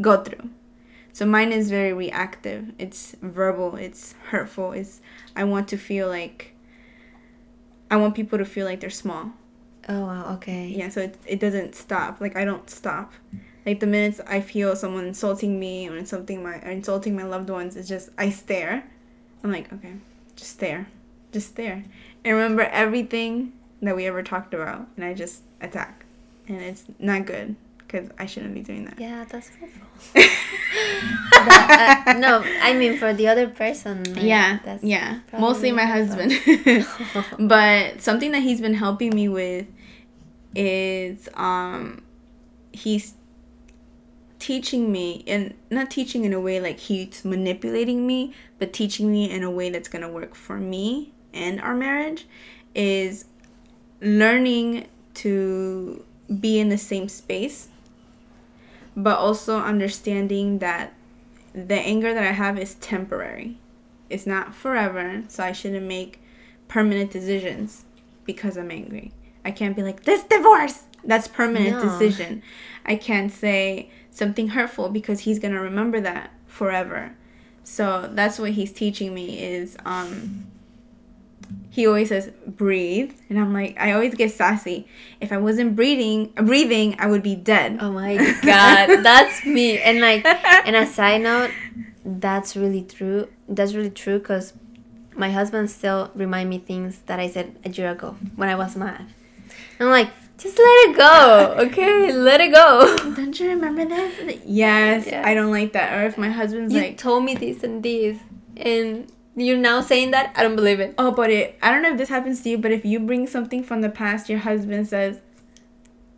[0.00, 0.48] go through.
[1.12, 2.72] So mine is very reactive.
[2.78, 3.76] It's verbal.
[3.76, 4.72] It's hurtful.
[4.72, 5.02] It's
[5.36, 6.54] I want to feel like
[7.90, 9.32] I want people to feel like they're small.
[9.86, 10.34] Oh wow.
[10.36, 10.68] Okay.
[10.68, 12.18] Yeah, so it, it doesn't stop.
[12.18, 13.12] Like I don't stop.
[13.66, 17.50] Like the minutes I feel someone insulting me or insulting my or insulting my loved
[17.50, 18.84] ones, it's just I stare.
[19.44, 19.96] I'm like, okay,
[20.36, 20.86] just stare,
[21.32, 21.84] just stare,
[22.24, 26.04] and remember everything that we ever talked about, and I just attack,
[26.48, 29.00] and it's not good because I shouldn't be doing that.
[29.00, 29.86] Yeah, that's hurtful.
[30.14, 34.04] That, uh, no, I mean for the other person.
[34.14, 35.20] like, yeah, That's yeah.
[35.32, 36.32] Mostly my husband.
[37.48, 39.66] but something that he's been helping me with
[40.54, 42.02] is um
[42.72, 43.14] he's
[44.38, 49.30] teaching me and not teaching in a way like he's manipulating me, but teaching me
[49.30, 52.26] in a way that's going to work for me and our marriage
[52.74, 53.26] is
[54.00, 56.04] learning to
[56.40, 57.68] be in the same space
[58.96, 60.92] but also understanding that
[61.54, 63.56] the anger that I have is temporary.
[64.08, 66.20] It's not forever, so I shouldn't make
[66.68, 67.84] permanent decisions
[68.24, 69.12] because I'm angry.
[69.44, 70.84] I can't be like this divorce.
[71.04, 71.88] That's permanent No.
[71.88, 72.42] decision.
[72.84, 77.14] I can't say something hurtful because he's to remember that forever.
[77.62, 80.49] So that's what he's teaching me is um
[81.70, 84.86] he always says breathe and I'm like I always get sassy.
[85.20, 87.78] If I wasn't breathing breathing, I would be dead.
[87.80, 89.78] Oh my god, that's me.
[89.78, 90.24] And like,
[90.66, 91.50] and a side note,
[92.04, 93.28] that's really true.
[93.48, 94.52] That's really true because
[95.16, 98.74] my husband still remind me things that I said a year ago when I was
[98.76, 99.06] mad.
[99.78, 102.12] I'm like, just let it go, okay?
[102.12, 102.96] Let it go.
[103.14, 104.40] Don't you remember this?
[104.46, 105.22] Yes, Yeah.
[105.26, 105.92] I don't like that.
[105.98, 108.18] Or if my husband's You like, told me this and this,
[108.56, 110.32] and you're now saying that.
[110.36, 110.94] I don't believe it.
[110.98, 113.26] oh, but it, I don't know if this happens to you, but if you bring
[113.26, 115.20] something from the past, your husband says,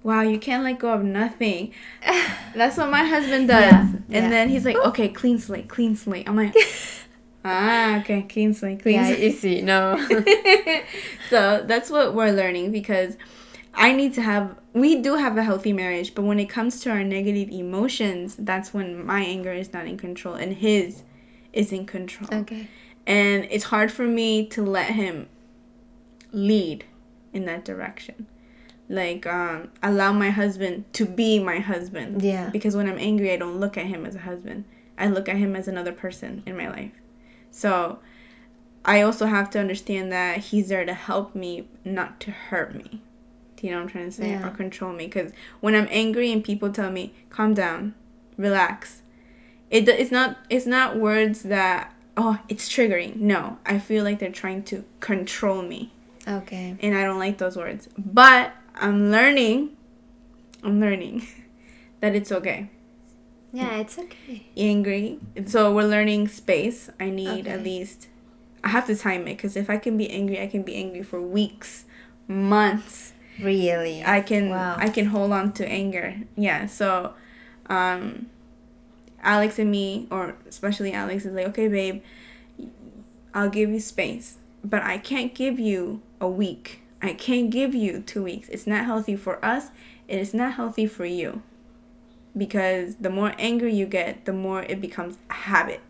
[0.02, 1.72] wow, you can't let go of nothing.
[2.54, 3.60] That's what my husband does.
[3.62, 4.28] Yeah, And yeah.
[4.28, 6.28] then he's like, okay, clean slate, clean slate.
[6.28, 6.54] I'm like,
[7.44, 9.20] ah, okay, clean slate, clean yeah, slate.
[9.20, 9.62] easy.
[9.62, 9.96] No.
[11.30, 13.16] so that's what we're learning because
[13.74, 16.90] I need to have we do have a healthy marriage, but when it comes to
[16.90, 21.02] our negative emotions, that's when my anger is not in control and his
[21.52, 22.28] is in control.
[22.40, 22.68] okay.
[23.06, 25.28] And it's hard for me to let him
[26.32, 26.84] lead
[27.32, 28.26] in that direction.
[28.88, 32.22] Like um allow my husband to be my husband.
[32.22, 32.50] Yeah.
[32.50, 34.64] Because when I'm angry, I don't look at him as a husband.
[34.98, 36.92] I look at him as another person in my life.
[37.50, 37.98] So
[38.84, 43.02] I also have to understand that he's there to help me, not to hurt me.
[43.56, 44.30] Do you know what I'm trying to say?
[44.30, 44.46] Yeah.
[44.46, 45.06] Or control me.
[45.06, 47.94] Because when I'm angry and people tell me, calm down,
[48.36, 49.02] relax,
[49.70, 53.16] it, it's not it's not words that oh it's triggering.
[53.16, 55.92] No, I feel like they're trying to control me,
[56.26, 56.76] Okay.
[56.80, 57.88] and I don't like those words.
[57.98, 59.76] But I'm learning.
[60.62, 61.26] I'm learning
[62.00, 62.70] that it's okay
[63.52, 64.46] Yeah, it's okay.
[64.56, 65.18] angry.
[65.46, 66.88] So we're learning space.
[67.00, 68.08] I need at least
[68.64, 71.02] I have to time it because if I can be angry, I can be angry
[71.02, 71.84] for weeks,
[72.28, 73.12] months.
[73.40, 74.04] Really.
[74.04, 74.76] I can Wow.
[74.78, 76.14] I can hold on to anger.
[76.36, 76.66] Yeah.
[76.66, 77.14] So
[77.68, 78.26] um,
[79.22, 82.02] Alex and me, or especially Alex, is like, okay, babe,
[83.34, 86.80] I'll give you space, but I can't give you a week.
[87.00, 88.48] I can't give you two weeks.
[88.48, 89.68] It's not healthy for us.
[90.08, 91.42] It is not healthy for you.
[92.36, 95.80] Because the more angry you get, the more it becomes a habit.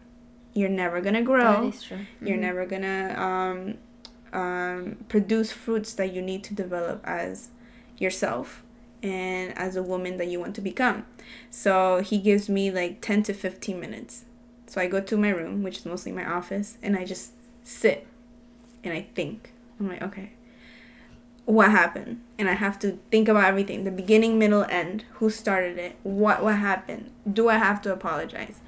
[0.55, 1.63] You're never gonna grow.
[1.63, 1.99] That is true.
[2.21, 2.41] You're Mhm.
[2.41, 3.77] never gonna
[4.33, 7.49] um, um, produce fruits that you need to develop as
[7.99, 8.63] yourself
[9.03, 11.07] and as a woman that you want to become.
[11.51, 14.25] So he gives me like 10 to 15 minutes.
[14.67, 18.07] So I go to my room, which is mostly my office, and I just sit
[18.85, 19.53] and I think.
[19.79, 20.33] I'm like, okay,
[21.45, 22.21] what happened?
[22.39, 25.05] And I have to think about everything the beginning, middle, end.
[25.15, 25.97] Who started it?
[26.03, 27.11] What, what happened?
[27.31, 28.61] Do I have to apologize?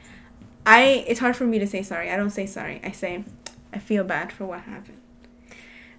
[0.66, 2.11] I it's hard for me to say sorry.
[2.11, 2.81] I don't say sorry.
[2.83, 3.25] I say
[3.73, 4.99] I feel bad for what happened.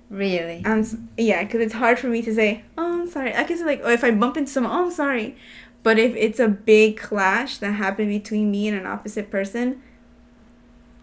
[0.09, 0.61] Really.
[0.65, 3.35] I'm yeah, because it's hard for me to say oh I'm sorry.
[3.35, 5.35] I can say like oh if I bump into someone oh I'm sorry,
[5.83, 9.81] but if it's a big clash that happened between me and an opposite person,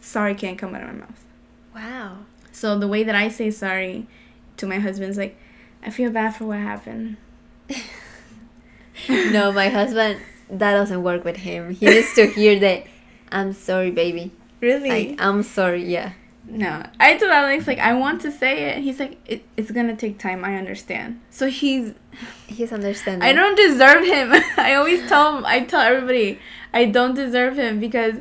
[0.01, 1.25] sorry can't come out of my mouth.
[1.75, 2.19] Wow.
[2.53, 4.07] So the way that I say sorry
[4.59, 5.37] to my husband is like
[5.85, 7.17] I feel bad for what happened.
[9.09, 11.75] no, my husband, that doesn't work with him.
[11.75, 12.87] He needs to hear that.
[13.31, 14.31] I'm sorry, baby.
[14.61, 14.89] Really?
[14.89, 15.85] Like, I'm sorry.
[15.85, 16.13] Yeah.
[16.45, 18.79] No, I told Alex like I want to say it.
[18.83, 20.45] He's like, it, it's gonna take time.
[20.45, 21.21] I understand.
[21.31, 21.95] So he's,
[22.47, 23.23] He's understanding.
[23.27, 24.33] I don't deserve him.
[24.59, 25.47] I always tell him.
[25.47, 26.39] I tell everybody,
[26.75, 28.17] I don't deserve him because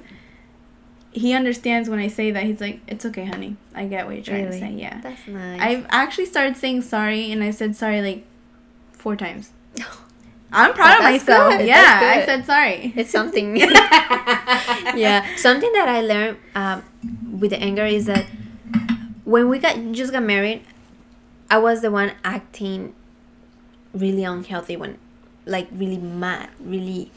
[1.12, 2.44] he understands when I say that.
[2.44, 3.58] He's like, it's okay, honey.
[3.76, 4.60] I get what you're trying Really?
[4.60, 4.72] to say.
[4.74, 5.02] Yeah.
[5.02, 5.60] That's nice.
[5.60, 8.26] I've actually started saying sorry, and I've said sorry like
[8.94, 9.52] four times.
[10.52, 11.58] I'm proud of myself.
[11.58, 12.94] good, Yeah, I said sorry.
[12.96, 13.56] It's something.
[14.96, 16.84] yeah, something that I learned um,
[17.40, 18.26] with the anger is that
[19.24, 20.64] when we got just got married,
[21.50, 22.94] I was the one acting
[23.94, 24.98] really unhealthy when,
[25.46, 27.12] like, really mad, really.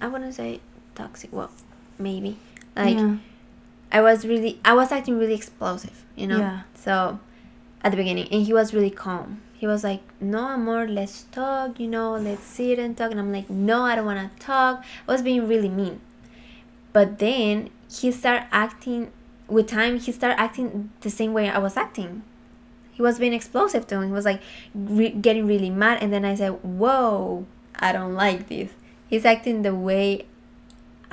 [0.00, 0.60] I wouldn't say
[0.94, 1.32] toxic.
[1.32, 1.50] Well,
[1.98, 2.36] maybe
[2.76, 3.16] like yeah.
[3.90, 6.38] I was really I was acting really explosive, you know.
[6.38, 6.62] Yeah.
[6.74, 7.20] So
[7.82, 9.42] at the beginning, and he was really calm.
[9.62, 11.78] He was like, "No, amor, let's talk.
[11.78, 14.82] You know, let's sit and talk." And I'm like, "No, I don't want to talk."
[15.06, 16.00] I was being really mean.
[16.92, 19.12] But then he started acting.
[19.46, 22.24] With time, he started acting the same way I was acting.
[22.90, 24.06] He was being explosive to him.
[24.08, 24.40] He was like
[24.74, 27.46] re- getting really mad, and then I said, "Whoa,
[27.76, 28.72] I don't like this."
[29.08, 30.26] He's acting the way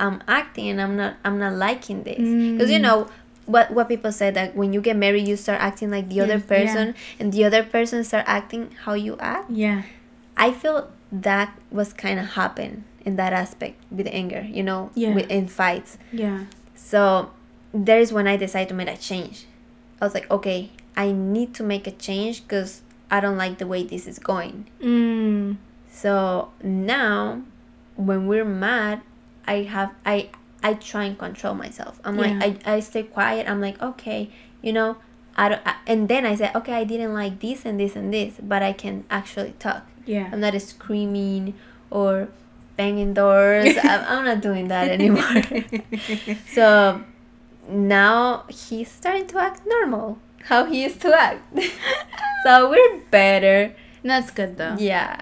[0.00, 1.14] I'm acting, and I'm not.
[1.24, 2.88] I'm not liking this because you Mm.
[2.88, 2.98] know
[3.50, 6.34] what what people say that when you get married, you start acting like the other
[6.38, 6.56] Yes, yeah.
[6.56, 9.50] person, and the other person start acting how you act.
[9.50, 9.82] Yeah.
[10.36, 15.14] I feel that was kind of happen in that aspect with anger, you know, Yeah.
[15.14, 15.98] with, in fights.
[16.12, 16.44] Yeah.
[16.74, 17.30] So
[17.74, 19.46] there is when I decided to make a change.
[20.00, 23.66] I was like, okay, I need to make a change because I don't like the
[23.66, 24.66] way this is going.
[24.80, 25.56] Mm.
[25.90, 27.42] So now,
[27.96, 29.02] when we're mad,
[29.46, 30.30] I have I
[30.62, 32.00] I try and control myself.
[32.04, 32.38] I'm Yeah.
[32.38, 33.48] like I, I stay quiet.
[33.48, 34.30] I'm like okay,
[34.62, 34.96] you know,
[35.36, 35.62] I don't.
[35.66, 38.62] I, and then I say okay, I didn't like this and this and this, but
[38.62, 39.86] I can actually talk.
[40.06, 40.28] Yeah.
[40.32, 41.54] I'm not screaming
[41.90, 42.28] or
[42.76, 43.76] banging doors.
[43.82, 45.42] I'm, I'm not doing that anymore.
[46.52, 47.02] so
[47.68, 51.42] now he's starting to act normal, how he used to act.
[52.44, 53.74] so we're better.
[54.02, 54.76] That's good though.
[54.78, 55.20] Yeah.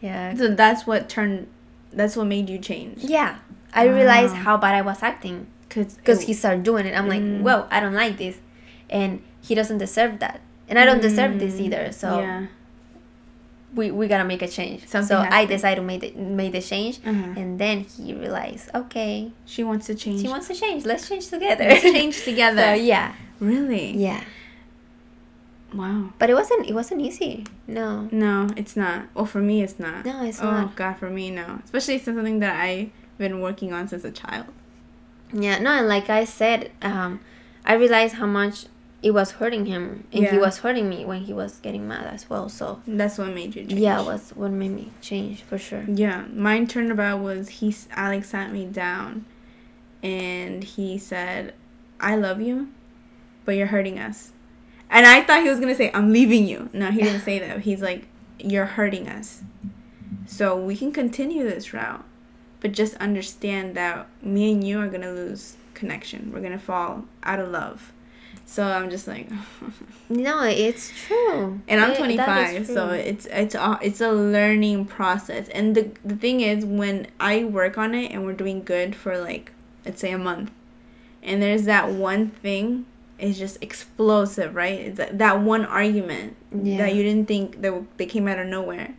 [0.00, 0.34] Yeah.
[0.34, 1.46] So that's what turned.
[1.92, 2.98] That's what made you change.
[3.04, 3.38] Yeah.
[3.72, 5.46] I realized how bad I was acting
[6.04, 6.98] Cause, he started doing it.
[6.98, 7.42] I'm like, Mm.
[7.42, 8.38] whoa, I don't like this.
[8.88, 10.40] And he doesn't deserve that.
[10.68, 11.60] And I don't deserve this Mm.
[11.66, 11.92] either.
[11.92, 12.46] So yeah.
[13.72, 14.88] we, we gotta make a change.
[14.88, 16.98] Something so I to- decided to make the, make the change.
[17.06, 17.38] Uh-huh.
[17.40, 20.22] And then he realized, okay, She wants to change.
[20.22, 20.84] she wants to change.
[20.84, 21.64] Let's change together.
[21.64, 22.62] Let's change together.
[22.62, 23.96] so yeah, Really?
[23.96, 24.24] yeah.
[25.72, 26.12] Wow.
[26.18, 27.46] But it wasn't it wasn't easy.
[27.68, 29.04] No, No, it's not.
[29.14, 30.04] Well, for me, it's not.
[30.04, 30.64] no, it's oh not.
[30.64, 31.60] Oh god, for me, no.
[31.64, 34.46] Especially since something that I've been working on since a child.
[35.32, 37.20] Yeah, no, and like I said, um,
[37.64, 38.66] I realized how much
[39.02, 42.28] it was hurting him, and he was hurting me when he was getting mad as
[42.28, 42.48] well.
[42.48, 43.80] So That's what made you change.
[43.80, 45.84] yeah, it was what made me change for sure.
[45.86, 49.24] Yeah, mine turnabout was he Alex sat me down,
[50.02, 51.54] and he said,
[52.00, 52.68] "I love you,
[53.44, 54.32] but you're hurting us."
[54.90, 57.60] And I thought he was gonna say, "I'm leaving you." No, he didn't say that.
[57.60, 58.06] He's like,
[58.38, 59.42] "You're hurting us,
[60.26, 62.04] so we can continue this route,
[62.60, 66.30] but just understand that me and you are gonna lose connection.
[66.32, 67.92] We're gonna fall out of love."
[68.46, 69.28] So I'm just like,
[70.08, 71.60] No, it's true.
[71.68, 76.16] and I'm It- 25 so it's it's a, it's a learning process and the the
[76.16, 79.52] thing is when i work on it and we're doing good for like
[79.84, 80.50] let's say a month
[81.22, 82.86] and there's that one thing
[83.20, 86.78] is just explosive right it's that, that one argument Yeah.
[86.78, 88.94] that you didn't think that they came out of nowhere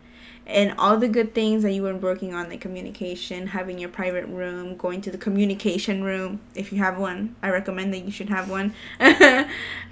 [0.46, 4.26] and all the good things that you were working on, like communication, having your private
[4.26, 7.36] room, going to the communication room if you have one.
[7.42, 8.74] I recommend that you should have one.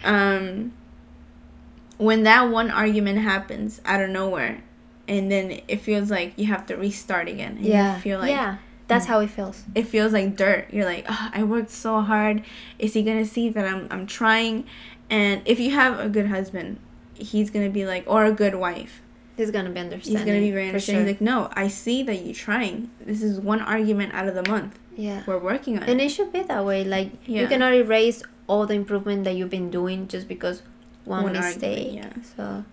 [0.05, 0.73] um,
[1.99, 4.63] when that one argument happens out of nowhere,
[5.07, 7.57] and then it feels like you have to restart again.
[7.59, 7.97] And yeah.
[7.97, 8.59] You feel like yeah.
[8.89, 9.63] That's how it feels.
[9.73, 10.67] It feels like dirt.
[10.73, 12.43] You're like, oh, I worked so hard.
[12.77, 14.65] Is he gonna see that I'm I'm trying?
[15.09, 16.81] And if you have a good husband,
[17.15, 19.01] he's gonna be like, or a good wife
[19.41, 20.16] He's gonna be understanding.
[20.18, 21.05] He's gonna be very understanding.
[21.05, 21.09] sure.
[21.09, 22.91] He's like, no, I see that you're trying.
[23.05, 24.78] This is one argument out of the month.
[24.97, 25.22] yeah.
[25.26, 25.88] We're working on it.
[25.91, 26.05] And it.
[26.05, 26.84] it should be that way.
[26.84, 27.43] Like Yeah.
[27.43, 30.62] you cannot erase all the improvement that you've been doing just because
[31.05, 31.86] one, One mistake.
[31.88, 32.22] argument, yeah.
[32.36, 32.64] So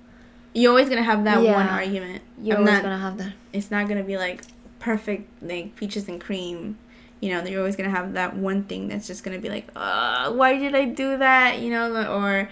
[0.53, 1.68] You're always gonna have that one Yeah.
[1.82, 2.22] argument.
[2.41, 3.34] you're I'm always not- gonna have that.
[3.53, 4.41] It's not gonna be like
[4.80, 6.78] perfect, like peaches and cream.
[7.22, 10.57] You know, you're always gonna have that one thing that's just gonna be like, why
[10.59, 11.59] did I do that?
[11.59, 12.49] You know, or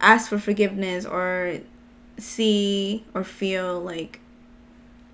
[0.00, 1.58] ask for forgiveness or
[2.20, 4.20] see or feel like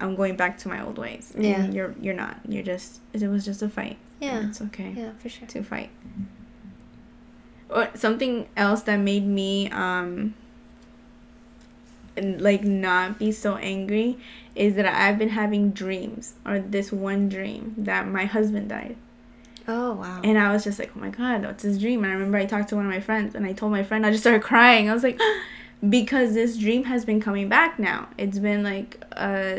[0.01, 1.33] I'm going back to my old ways.
[1.35, 1.67] And Yeah.
[1.71, 2.39] you're you're not.
[2.49, 3.97] You're just it was just a fight.
[4.21, 4.39] Yeah.
[4.39, 4.93] And it's okay.
[4.97, 5.47] Yeah, for sure.
[5.49, 5.91] to fight.
[7.69, 10.35] Or something else that made me um
[12.17, 14.19] like not be so angry
[14.55, 18.97] is that I've been having dreams or this one dream that my husband died.
[19.69, 20.21] Oh wow.
[20.25, 22.47] And I was just like, "Oh my god, what's this dream?" And I remember I
[22.47, 24.89] talked to one of my friends and I told my friend I just started crying.
[24.89, 25.21] I was like,
[25.89, 28.09] because this dream has been coming back now.
[28.19, 29.57] It's been like uh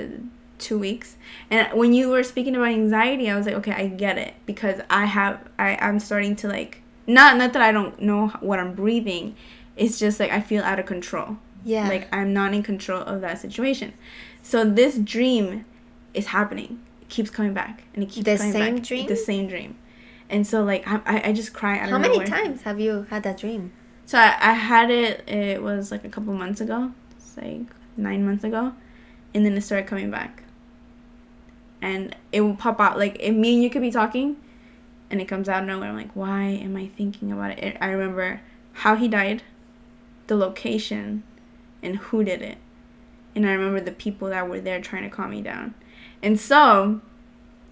[0.59, 1.17] 2 weeks.
[1.51, 4.81] And when you were speaking about anxiety, I was like, "Okay, I get it because
[4.89, 8.73] I have I I'm starting to like not not that I don't know what I'm
[8.73, 9.35] breathing.
[9.75, 11.37] It's just like I feel out of control.
[11.63, 11.87] yeah.
[11.87, 13.93] Like I'm not in control of that situation.
[14.41, 15.65] So this dream
[16.15, 16.79] is happening.
[17.03, 18.83] It keeps coming back and it keeps The coming same back.
[18.83, 19.07] dream?
[19.07, 19.75] The same dream.
[20.29, 22.27] And so like I I, just cry out How many nowhere.
[22.27, 23.71] times have you had that dream?
[24.07, 26.93] So I, I had it it was like a couple months ago.
[27.17, 28.73] It's like nine months ago.
[29.33, 30.43] And then it started coming back.
[31.81, 34.37] And it will pop out like if me and you could be talking
[35.11, 35.89] and it comes out nowhere.
[35.89, 37.77] I'm like, why am I thinking about it?
[37.81, 38.41] I remember
[38.71, 39.43] how he died,
[40.27, 41.23] the location,
[41.83, 42.57] and who did it.
[43.35, 45.75] And I remember the people that were there trying to calm me down.
[46.23, 47.01] And so,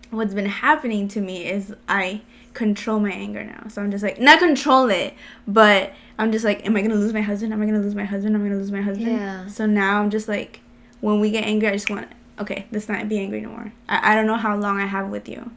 [0.10, 2.22] what's been happening to me is I
[2.54, 3.68] control my anger now.
[3.70, 5.14] So I'm just like, not control it,
[5.48, 7.54] but I'm just like, am I gonna lose my husband?
[7.54, 8.36] Am I gonna lose my husband?
[8.36, 9.12] Am I gonna lose my husband?
[9.12, 9.48] Yeah.
[9.48, 10.62] So now I'm just like,
[11.02, 12.08] when we get angry, I just want,
[12.40, 13.74] okay, let's not be angry no more.
[13.90, 15.52] I, I don't know how long I have with you.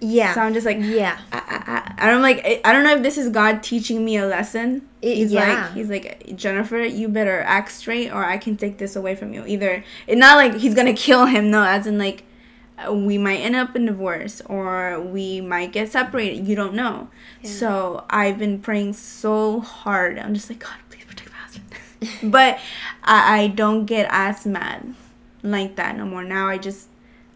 [0.00, 0.34] Yeah.
[0.34, 1.18] So I'm just like, yeah.
[1.32, 4.26] I, I, I, I'm like, I don't know if this is God teaching me a
[4.26, 4.86] lesson.
[5.00, 5.64] It- he's yeah.
[5.64, 9.32] like, he's like, Jennifer, you better act straight, or I can take this away from
[9.32, 9.46] you.
[9.46, 12.24] Either it's not like he's gonna kill him, no, as in like,
[12.90, 16.46] we might end up in divorce, or we might get separated.
[16.46, 17.08] You don't know.
[17.42, 17.50] Yeah.
[17.50, 20.18] So I've been praying so hard.
[20.18, 21.70] I'm just like, God, please protect my husband.
[22.32, 22.58] but
[23.02, 24.94] I, I don't get as mad
[25.42, 26.24] like that no more.
[26.24, 26.88] Now I just,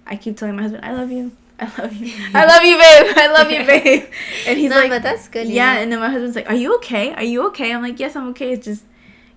[0.07, 1.33] I keep telling my husband, I love you.
[1.61, 2.15] I love you.
[2.35, 3.15] I love you, babe.
[3.17, 4.05] I love you, babe.
[4.47, 5.49] And he's no, like, but that's good.
[5.49, 5.79] yeah.
[5.79, 7.13] And then my husband's like, Are you okay?
[7.15, 7.73] Are you okay?
[7.73, 8.53] I'm like, Yes, I'm okay.
[8.53, 8.85] It's just,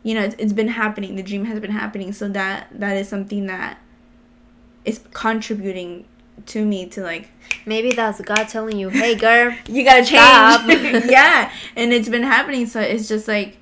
[0.04, 1.16] you know, it's, it's been happening.
[1.16, 2.14] The dream has been happening.
[2.14, 3.80] So that that is something that
[4.86, 6.06] is contributing
[6.48, 7.30] to me to like
[7.66, 11.06] Maybe that's God telling you, "Hey, girl, you gotta change.
[11.10, 12.66] yeah, and it's been happening.
[12.66, 13.58] So it's just like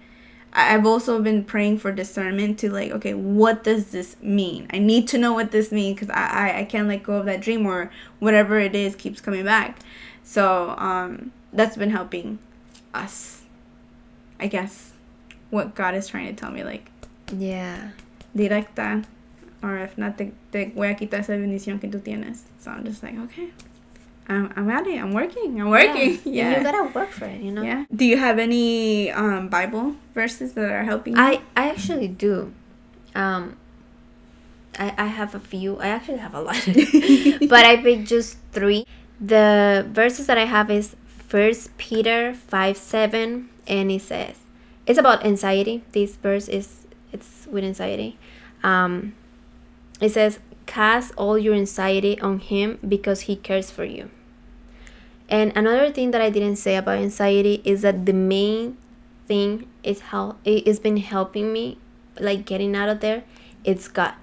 [0.53, 4.67] I've also been praying for discernment to like, okay, what does this mean?
[4.71, 7.25] I need to know what this means because I, I I can't let go of
[7.25, 9.79] that dream or whatever it is keeps coming back.
[10.23, 12.39] So um, that's been helping
[12.93, 13.43] us.
[14.39, 14.93] I guess
[15.49, 16.89] what God is trying to tell me, like
[17.35, 17.91] yeah,
[18.35, 19.05] directa,
[19.61, 22.43] or if not, te, te voy a quitar esa bendición que tú tienes.
[22.59, 23.51] So I'm just like, okay,
[24.27, 24.99] I'm, I'm at it.
[25.01, 25.59] I'm working.
[25.59, 26.19] I'm working.
[26.25, 26.51] Yeah.
[26.51, 26.57] Yeah.
[26.57, 27.63] You gotta work for it, you know.
[27.63, 27.85] Yeah.
[27.93, 31.21] Do you have any um, Bible verses that are helping you?
[31.21, 32.53] I I actually do.
[33.15, 33.57] Um,
[34.77, 35.77] I I have a few.
[35.79, 36.61] I actually have a lot,
[37.49, 38.85] but I picked just three.
[39.19, 40.95] The verses that I have is
[41.27, 44.35] First Peter five seven, and it says
[44.85, 45.83] it's about anxiety.
[45.91, 48.17] This verse is it's with anxiety.
[48.63, 49.13] Um,
[49.99, 54.09] it says, "Cast all your anxiety on Him because He cares for you."
[55.29, 58.77] And another thing that I didn't say about anxiety is that the main
[59.27, 61.77] thing is how it has been helping me
[62.19, 63.23] like getting out of there
[63.63, 64.13] it's God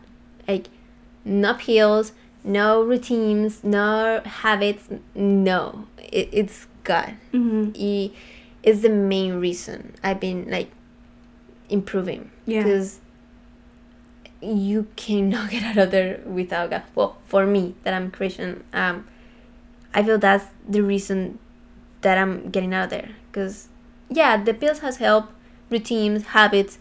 [0.48, 0.66] like
[1.24, 2.12] no pills
[2.42, 7.70] no routines no habits no it, it's God mm-hmm.
[7.74, 8.12] it
[8.64, 10.70] is the main reason I've been like
[11.68, 12.64] improving Yeah.
[12.64, 12.98] because
[14.40, 19.06] you cannot get out of there without God well for me that I'm Christian um
[19.94, 21.38] I feel that's the reason
[22.02, 23.68] that I'm getting out of there because
[24.10, 25.32] yeah the pills has helped
[25.70, 26.78] routines habits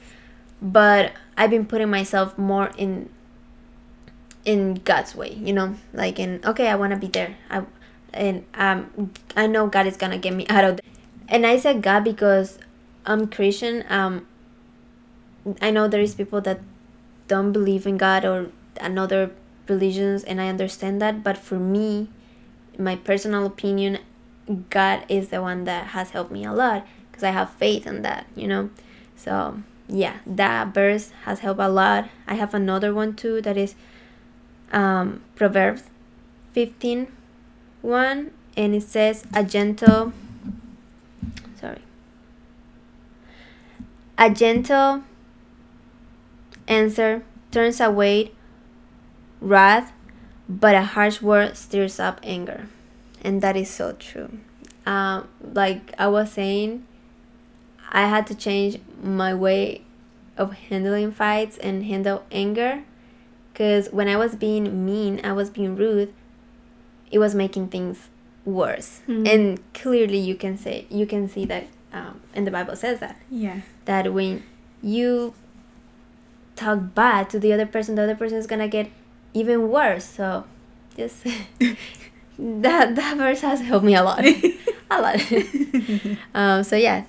[0.61, 3.09] but I've been putting myself more in
[4.45, 7.35] in God's way, you know, like in okay, I want to be there.
[7.49, 7.63] I
[8.13, 10.77] and um I know God is gonna get me out of.
[10.77, 10.91] There.
[11.27, 12.59] And I said God because
[13.05, 13.83] I'm Christian.
[13.89, 14.27] Um,
[15.61, 16.59] I know there is people that
[17.27, 19.31] don't believe in God or another
[19.67, 21.23] religions, and I understand that.
[21.23, 22.09] But for me,
[22.77, 23.99] my personal opinion,
[24.69, 28.01] God is the one that has helped me a lot because I have faith in
[28.03, 28.69] that, you know.
[29.15, 32.09] So yeah, that verse has helped a lot.
[32.27, 33.75] I have another one too that is
[34.71, 35.83] um, Proverbs
[36.53, 37.07] 15
[37.81, 40.13] 1 and it says a gentle
[41.59, 41.81] sorry
[44.17, 45.03] a gentle
[46.67, 48.31] answer turns away
[49.41, 49.93] wrath
[50.47, 52.67] but a harsh word stirs up anger.
[53.23, 54.39] And that is so true.
[54.85, 56.85] Um, like i was saying
[57.89, 59.81] i had to change my way
[60.37, 62.83] of handling fights and handle anger
[63.51, 66.13] because when i was being mean i was being rude
[67.09, 68.09] it was making things
[68.43, 69.01] worse.
[69.07, 69.25] Mm-hmm.
[69.25, 73.19] and clearly you can say you can see that um, and the bible says that.
[73.31, 73.61] Yeah.
[73.85, 74.43] That when
[74.83, 75.33] you
[76.55, 78.89] talk bad to the other person the other person is gonna get
[79.33, 80.05] even worse.
[80.05, 80.45] So
[80.95, 81.23] just
[82.39, 84.25] that that verse has helped me a lot.
[84.91, 85.19] A lot.
[86.35, 87.05] Um, so yeah.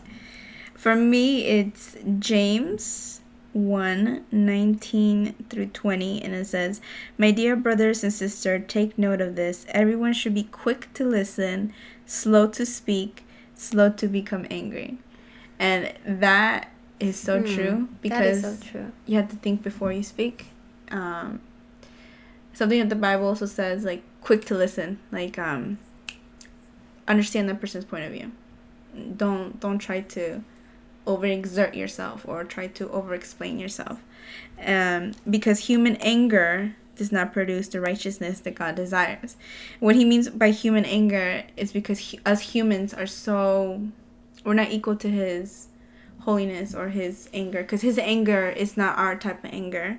[0.74, 3.20] For me it's james
[3.52, 6.80] 1 19 through 20 and it says
[7.18, 9.66] my dear brothers and sisters take note of this.
[9.68, 11.72] Everyone should be quick to listen
[12.06, 13.24] slow to speak
[13.54, 14.98] slow to become angry.
[15.58, 18.92] And that is so mm, true because so true.
[19.04, 20.46] you have to think before you speak
[20.90, 21.40] um,
[22.52, 25.78] something that the bible also says like quick to listen like um,
[27.06, 28.32] understand the person's point of view
[29.16, 30.42] don't don't try to
[31.06, 34.02] overexert yourself or try to overexplain yourself.
[34.64, 39.36] Um, because human anger does not produce the righteousness that God desires.
[39.80, 43.82] What he means by human anger is because he, us humans are so
[44.44, 45.68] we're not equal to his
[46.26, 49.98] holiness or his anger because his anger is not our type of anger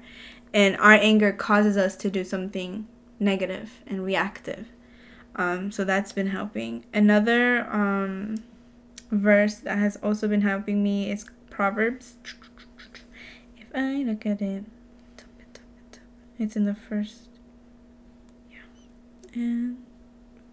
[0.54, 2.88] and our anger causes us to do something
[3.20, 4.68] negative and reactive
[5.36, 8.38] um, so that's been helping another um,
[9.12, 12.16] verse that has also been helping me is Proverbs.
[13.58, 14.66] If I look at it,
[16.38, 17.30] it's in the first.
[18.52, 18.60] Yeah.
[19.34, 19.78] And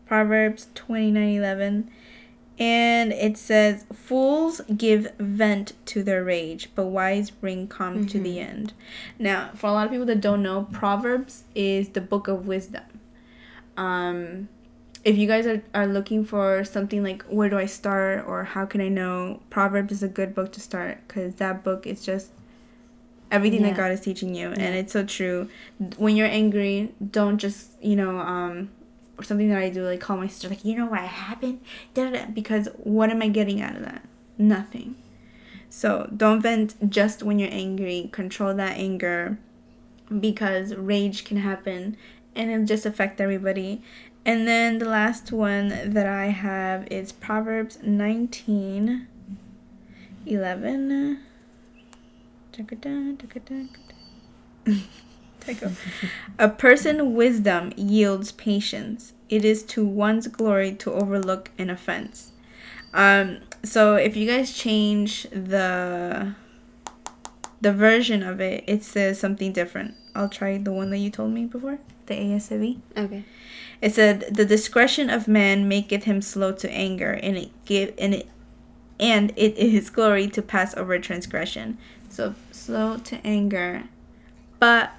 [0.07, 1.91] Proverbs 29 11.
[2.59, 8.07] And it says, Fools give vent to their rage, but wise bring calm mm-hmm.
[8.07, 8.51] to the mm-hmm.
[8.51, 8.73] end.
[9.19, 12.85] Now, for a lot of people that don't know, Proverbs is the book of wisdom.
[13.77, 14.49] Um,
[15.05, 18.65] if you guys are, are looking for something like where do I start or how
[18.67, 22.31] can I know, Proverbs is a good book to start because that book is just
[23.31, 23.71] everything yeah.
[23.71, 24.51] that God is teaching you.
[24.51, 24.61] Yeah.
[24.61, 25.49] And it's so true.
[25.99, 28.71] When you're angry, don't just, you know, um,
[29.19, 31.61] or something that I do, like call my sister, like, you know what happened?
[31.95, 32.27] Da-da-da.
[32.27, 34.05] Because what am I getting out of that?
[34.39, 34.97] Nothing.
[35.69, 38.09] So don't vent just when you're angry.
[38.13, 39.39] Control that anger
[40.21, 41.97] because rage can happen
[42.35, 43.83] and it'll just affect everybody.
[44.25, 49.09] And then the last one that I have is Proverbs 19
[50.27, 51.21] 11.
[56.39, 59.13] A person wisdom yields patience.
[59.29, 62.33] It is to one's glory to overlook an offense.
[62.93, 66.35] Um, so if you guys change the
[67.61, 69.95] the version of it, it says something different.
[70.15, 72.79] I'll try the one that you told me before, the ASV.
[72.97, 73.25] Okay.
[73.81, 78.15] It said, "The discretion of man maketh him slow to anger, and it give and
[78.15, 78.29] it
[79.01, 81.79] and it is glory to pass over transgression."
[82.09, 83.85] So slow to anger,
[84.61, 84.93] but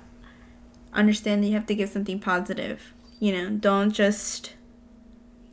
[0.96, 2.94] understand that you have to give something positive.
[3.20, 4.54] You know, don't just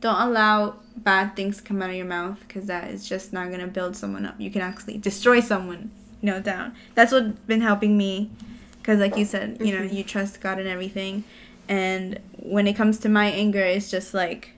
[0.01, 3.51] don't allow bad things to come out of your mouth because that is just not
[3.51, 4.35] gonna build someone up.
[4.39, 5.91] You can actually destroy someone,
[6.21, 6.75] you know, down.
[6.95, 8.31] That's what's been helping me,
[8.77, 9.95] because like you said, you know, mm-hmm.
[9.95, 11.23] you trust God and everything
[11.67, 14.51] and when it comes to my anger it's just like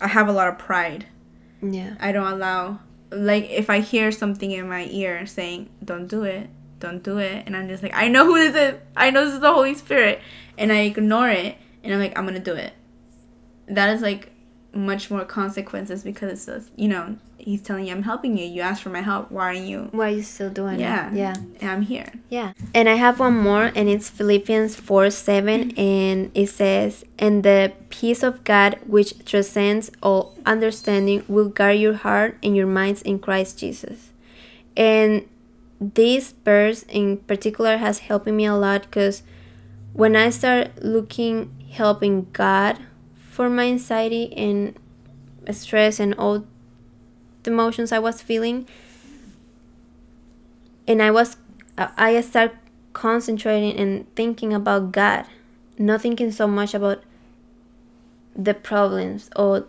[0.00, 1.06] i have a lot of pride
[1.60, 2.78] yeah i don't allow
[3.10, 7.44] like if i hear something in my ear saying don't do it don't do it.
[7.46, 8.80] And i'm just like i know who this is.
[8.96, 10.20] I know this is the holy spirit.
[10.56, 11.56] And i ignore it.
[11.82, 12.72] And i'm like i'm gonna do it.
[13.66, 14.32] That is like
[14.74, 18.44] much more consequences because it's you know he's telling you i'm helping you.
[18.44, 19.30] You asked for my help.
[19.30, 19.88] Why are you?
[19.92, 21.16] Why are you still doing yeah it?
[21.16, 21.34] Yeah.
[21.60, 22.12] And i'm here.
[22.28, 22.52] Yeah.
[22.74, 25.80] And i have one more and it's philippians 4 7 mm-hmm.
[25.80, 31.94] and it says and the peace of god which transcends all understanding will guard your
[31.94, 34.10] heart and your minds in christ jesus.
[34.76, 35.28] And
[35.80, 39.22] this verse in particular has helped me a lot because
[39.92, 42.78] when I start looking helping God
[43.30, 44.74] for my anxiety and
[45.50, 46.44] stress and all
[47.42, 48.66] the emotions I was feeling,
[50.86, 51.36] and I was
[51.76, 52.56] I start
[52.92, 55.26] concentrating and thinking about God,
[55.78, 57.02] not thinking so much about
[58.34, 59.64] the problems or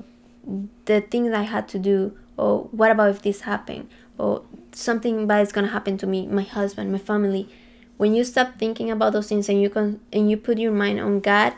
[0.85, 4.43] the things I had to do or what about if this happened or
[4.79, 7.49] something bad is gonna happen to me, my husband, my family.
[7.97, 10.99] When you stop thinking about those things and you can and you put your mind
[10.99, 11.53] on God,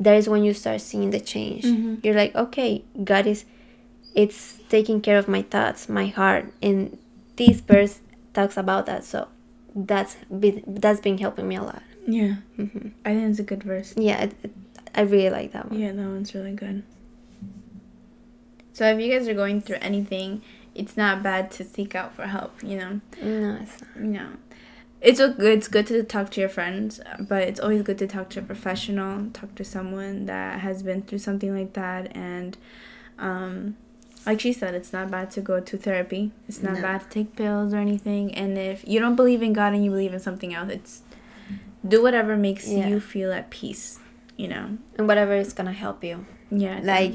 [0.00, 1.64] that is when you start seeing the change.
[1.64, 1.96] Mm-hmm.
[2.02, 3.44] You're like, okay, God is
[4.14, 6.98] it's taking care of my thoughts, my heart, and
[7.36, 8.00] this verse
[8.34, 9.04] talks about that.
[9.04, 9.28] So
[9.74, 11.82] that's been that's been helping me a lot.
[12.06, 12.36] Yeah.
[12.56, 13.94] hmm I think it's a good verse.
[13.96, 14.52] Yeah, it, it,
[14.94, 15.78] I really like that one.
[15.78, 16.82] Yeah, that one's really good.
[18.72, 20.42] So if you guys are going through anything,
[20.78, 23.00] it's not bad to seek out for help, you know.
[23.22, 23.96] No, it's not.
[24.04, 24.28] Know.
[25.00, 28.30] It's good it's good to talk to your friends, but it's always good to talk
[28.30, 32.56] to a professional, talk to someone that has been through something like that and
[33.18, 33.76] um
[34.26, 36.32] like she said, it's not bad to go to therapy.
[36.48, 36.82] It's not No.
[36.82, 38.34] bad to take pills or anything.
[38.34, 41.02] And if you don't believe in God and you believe in something else, it's
[41.86, 42.88] do whatever makes Yeah.
[42.88, 44.00] you feel at peace.
[44.36, 44.66] You know,
[44.98, 46.26] And whatever is gonna help you.
[46.50, 46.80] yeah.
[46.82, 47.14] Like-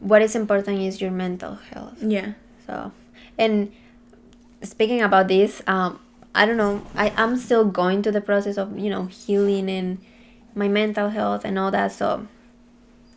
[0.00, 1.96] What is important is your mental health.
[2.02, 2.32] yeah,
[2.68, 2.92] So,
[3.38, 3.72] and
[4.62, 5.98] speaking about this, um,
[6.34, 6.84] I don't know.
[6.94, 9.98] I I'm still going through the process of you know healing and
[10.54, 11.92] my mental health and all that.
[11.92, 12.28] So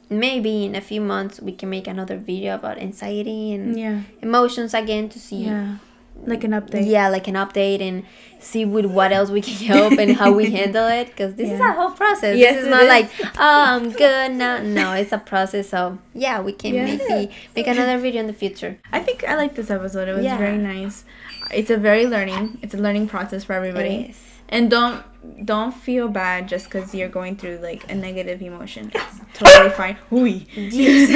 [0.09, 4.73] maybe in a few months we can make another video about anxiety and yeah, emotions
[4.73, 5.43] again to see.
[5.45, 5.77] yeah.
[6.25, 6.87] Like an update.
[6.87, 8.03] Yeah, like an update and
[8.39, 11.59] see with what else we can help and how we handle it because this is
[11.59, 12.37] a whole process.
[12.37, 12.89] Yes, this is not is.
[12.89, 14.61] like oh I'm um, good now.
[14.61, 15.69] No, it's a process.
[15.69, 16.85] So yeah, we can Yeah.
[16.85, 18.77] maybe make another video in the future.
[18.91, 20.07] I think I like this episode.
[20.09, 20.37] It was Yeah.
[20.37, 21.05] very nice.
[21.53, 22.59] It's a very learning.
[22.61, 24.13] It's a learning process for everybody.
[24.49, 25.03] And don't
[25.45, 28.91] don't feel bad just because you're going through like a negative emotion.
[28.93, 29.95] It's totally fine.
[30.09, 30.41] Hui.
[30.55, 31.07] Jeez.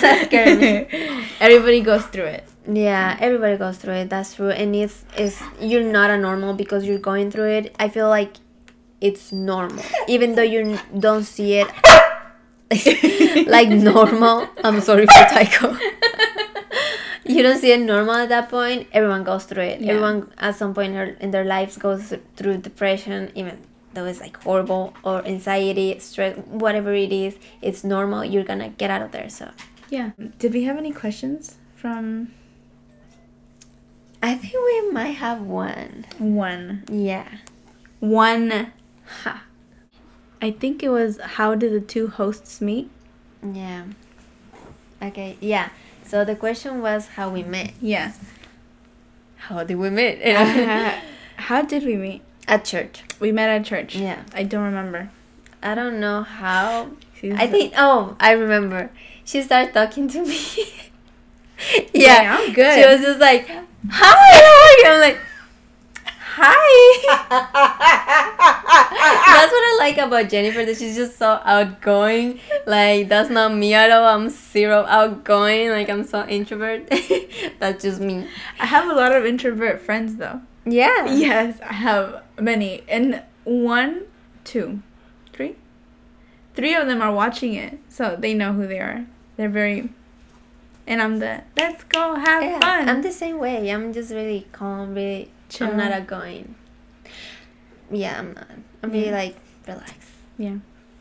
[0.00, 1.26] That scared me.
[1.40, 2.44] Everybody goes through it.
[2.70, 4.10] Yeah, everybody goes through it.
[4.10, 7.74] That's true, and it's it's you're not a normal because you're going through it.
[7.78, 8.34] I feel like
[9.00, 11.68] it's normal, even though you don't see it
[13.48, 14.48] like normal.
[14.62, 15.76] I'm sorry for Tycho.
[17.24, 18.86] you don't see it normal at that point.
[18.92, 19.80] Everyone goes through it.
[19.80, 19.92] Yeah.
[19.92, 23.58] Everyone at some point in their lives goes through depression, even
[23.94, 27.36] though it's like horrible or anxiety, stress, whatever it is.
[27.60, 28.24] It's normal.
[28.24, 29.28] You're gonna get out of there.
[29.28, 29.50] So
[29.90, 30.10] Yeah.
[30.38, 32.28] Did we have any questions from
[34.22, 36.06] I think we might have one.
[36.18, 36.84] one?
[36.88, 37.28] Yeah.
[37.98, 38.72] One.
[39.24, 39.42] Ha.
[40.40, 42.90] I think it was how did the two hosts meet?
[43.42, 43.84] Yeah.
[45.02, 45.36] Okay.
[45.40, 45.70] Yeah.
[46.04, 47.72] So the question was how we met.
[47.80, 48.12] Yeah.
[49.36, 50.20] How did we meet?
[51.36, 52.22] how did we meet?
[52.46, 53.02] At church.
[53.20, 53.96] We met at church.
[53.96, 54.22] Yeah.
[54.34, 55.10] I don't remember.
[55.62, 56.90] I don't know how.
[57.14, 57.74] She's- I think.
[57.76, 58.90] Oh, I remember.
[59.24, 60.38] She started talking to me.
[61.94, 62.22] yeah.
[62.22, 62.74] Yeah, I'm good.
[62.80, 63.48] She was just like,
[63.90, 65.18] "Hi, how are you?" I'm like,
[66.36, 66.72] "Hi."
[69.32, 70.64] that's what I like about Jennifer.
[70.64, 72.40] That she's just so outgoing.
[72.66, 74.06] Like that's not me at all.
[74.06, 75.70] I'm zero outgoing.
[75.70, 76.92] Like I'm so introvert.
[77.58, 78.26] that's just me.
[78.60, 80.40] I have a lot of introvert friends though.
[80.64, 81.06] Yeah.
[81.06, 82.82] Yes, I have many.
[82.88, 84.02] And one,
[84.44, 84.82] two,
[85.32, 85.56] three?
[86.54, 89.06] Three of them are watching it, so they know who they are.
[89.36, 89.90] They're very.
[90.86, 92.88] And I'm the, let's go have Yeah, fun.
[92.88, 93.68] I'm the same way.
[93.70, 95.68] I'm just really calm, really Chill.
[95.68, 96.54] I'm not outgoing.
[97.90, 98.48] Yeah, I'm not.
[98.82, 100.10] I'm really like relaxed.
[100.38, 100.56] yeah.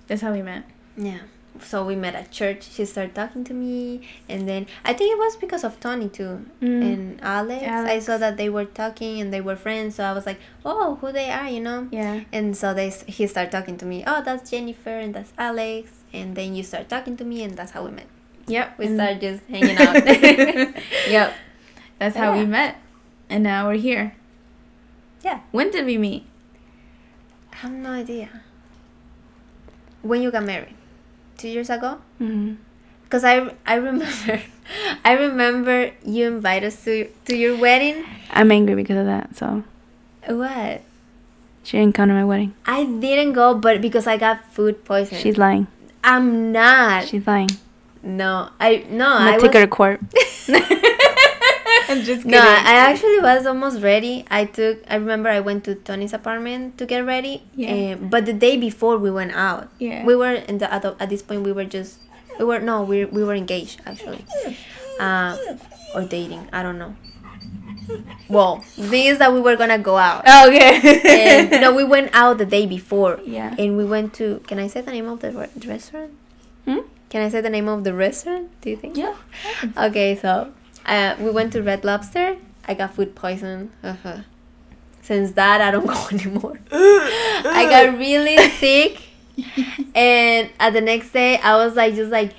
[0.07, 0.65] That's how we met.
[0.97, 1.19] Yeah.
[1.59, 2.63] So we met at church.
[2.71, 6.45] She started talking to me, and then I think it was because of Tony too
[6.61, 6.81] Mm.
[6.93, 7.63] and Alex.
[7.65, 9.95] I saw that they were talking and they were friends.
[9.95, 11.87] So I was like, oh, who they are, you know?
[11.91, 12.21] Yeah.
[12.31, 14.03] And so they he started talking to me.
[14.07, 15.91] Oh, that's Jennifer and that's Alex.
[16.13, 18.07] And then you start talking to me, and that's how we met.
[18.47, 18.77] Yep.
[18.77, 19.95] We and- started just hanging out.
[21.09, 21.33] yep.
[21.99, 22.77] That's how we met.
[23.29, 24.15] And now we're here.
[25.23, 25.41] Yeah.
[25.51, 26.25] When did we meet?
[27.53, 28.29] I have no idea.
[30.01, 30.73] When you got married?
[31.37, 31.99] Two years ago?
[32.19, 32.55] Mm-hmm.
[33.03, 34.07] Because I, I remember,
[35.05, 38.05] I remember you invited us to to your wedding.
[38.31, 39.63] I'm angry because of that, so
[40.27, 40.81] What?
[41.63, 42.55] she didn't come to my wedding.
[42.65, 45.21] I didn't go, but because I got food poisoning.
[45.21, 45.67] She's lying.
[46.03, 47.05] I'm not.
[47.07, 47.49] She's lying.
[48.03, 49.07] No, I no.
[49.07, 49.99] I'm I take was, her to court.
[51.89, 52.31] I'm just kidding.
[52.31, 54.25] No, I actually was almost ready.
[54.31, 54.79] I took.
[54.89, 57.43] I remember I went to Tony's apartment to get ready.
[57.55, 57.69] Yeah.
[57.69, 59.67] eh, but the day before we went out.
[59.79, 60.05] Yeah.
[60.05, 61.99] We were in the at, at this point we were just
[62.39, 64.23] we were no we we were engaged actually,
[64.99, 65.35] uh,
[65.93, 66.47] or dating.
[66.53, 66.95] I don't know.
[68.29, 70.23] well, the thing is that we were gonna go out.
[70.27, 70.79] Okay.
[71.03, 73.19] and no, we went out the day before.
[73.25, 73.53] Yeah.
[73.57, 74.39] And we went to.
[74.47, 76.11] Can I say the name of the re- restaurant?
[76.65, 76.79] Hmm?
[77.11, 78.49] Can I say the name of the restaurant?
[78.61, 78.95] Do you think?
[78.95, 79.17] Yeah.
[79.75, 80.53] Okay, so
[80.85, 82.37] uh, we went to Red Lobster.
[82.65, 83.69] I got food poison.
[83.83, 84.19] Uh-huh.
[85.01, 86.57] Since that, I don't go anymore.
[86.71, 89.01] I got really sick,
[89.93, 92.31] and at the next day, I was like, just like,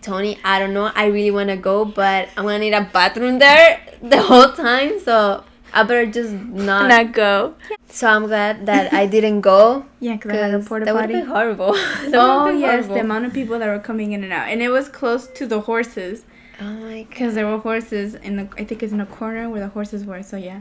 [0.00, 0.90] Tony, I don't know.
[0.94, 5.00] I really want to go, but I'm gonna need a bathroom there the whole time,
[5.00, 5.44] so
[5.74, 6.88] I better just not.
[6.88, 7.54] Not go.
[7.88, 9.86] So I'm glad that I didn't go.
[10.00, 11.72] Yeah, because I had a Cause porta that would be horrible.
[12.14, 12.94] Oh yes, horrible.
[12.94, 15.46] the amount of people that were coming in and out, and it was close to
[15.46, 16.24] the horses
[16.60, 18.48] Oh my because there were horses in the.
[18.56, 20.22] I think it's in a corner where the horses were.
[20.22, 20.60] So yeah,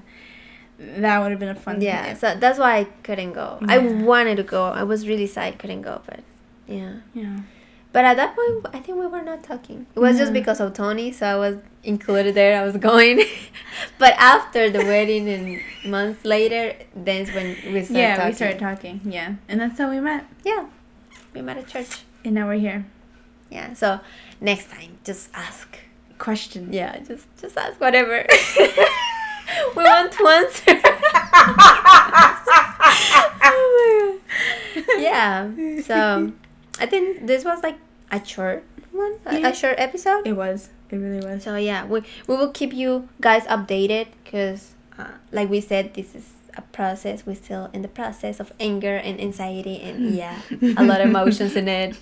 [0.79, 1.81] that would have been a fun.
[1.81, 3.59] Yeah, so that's why I couldn't go.
[3.67, 4.65] I wanted to go.
[4.65, 6.21] I was really sad I couldn't go, but
[6.67, 6.95] yeah.
[7.13, 7.39] Yeah.
[7.93, 9.85] But at that point, I think we were not talking.
[9.95, 10.33] It was just mm-hmm.
[10.33, 12.59] because of Tony, so I was included there.
[12.59, 13.21] I was going.
[13.99, 18.29] but after the wedding and months later, then's when we started yeah, talking.
[18.29, 19.01] we started talking.
[19.05, 20.65] Yeah, and that's how we met, Yeah,
[21.35, 22.01] we met at church.
[22.25, 22.83] and now we're here.
[23.51, 23.99] Yeah, so
[24.41, 25.77] next time, just ask.
[26.17, 26.73] Question.
[26.73, 28.25] Yeah, just just ask whatever.
[29.75, 30.63] we want to answer.
[33.43, 34.85] oh my god.
[34.97, 35.51] Yeah.
[35.81, 36.31] So
[36.79, 37.77] I think this was like
[38.13, 40.27] a short one, a, a short episode.
[40.27, 40.69] It was.
[40.89, 41.43] It really was.
[41.43, 46.13] So yeah, we we will keep you guys updated because, uh, like we said, this
[46.13, 47.25] is a process.
[47.25, 50.37] We're still in the process of anger and anxiety, and yeah,
[50.77, 51.97] a lot of emotions in it.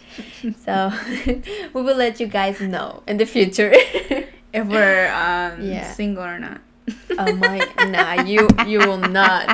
[0.68, 0.91] So
[1.74, 3.72] we will let you guys know in the future.
[4.53, 5.88] If we're um, Yeah.
[5.95, 6.59] single or not.
[7.18, 9.47] oh my, nah, you you will not.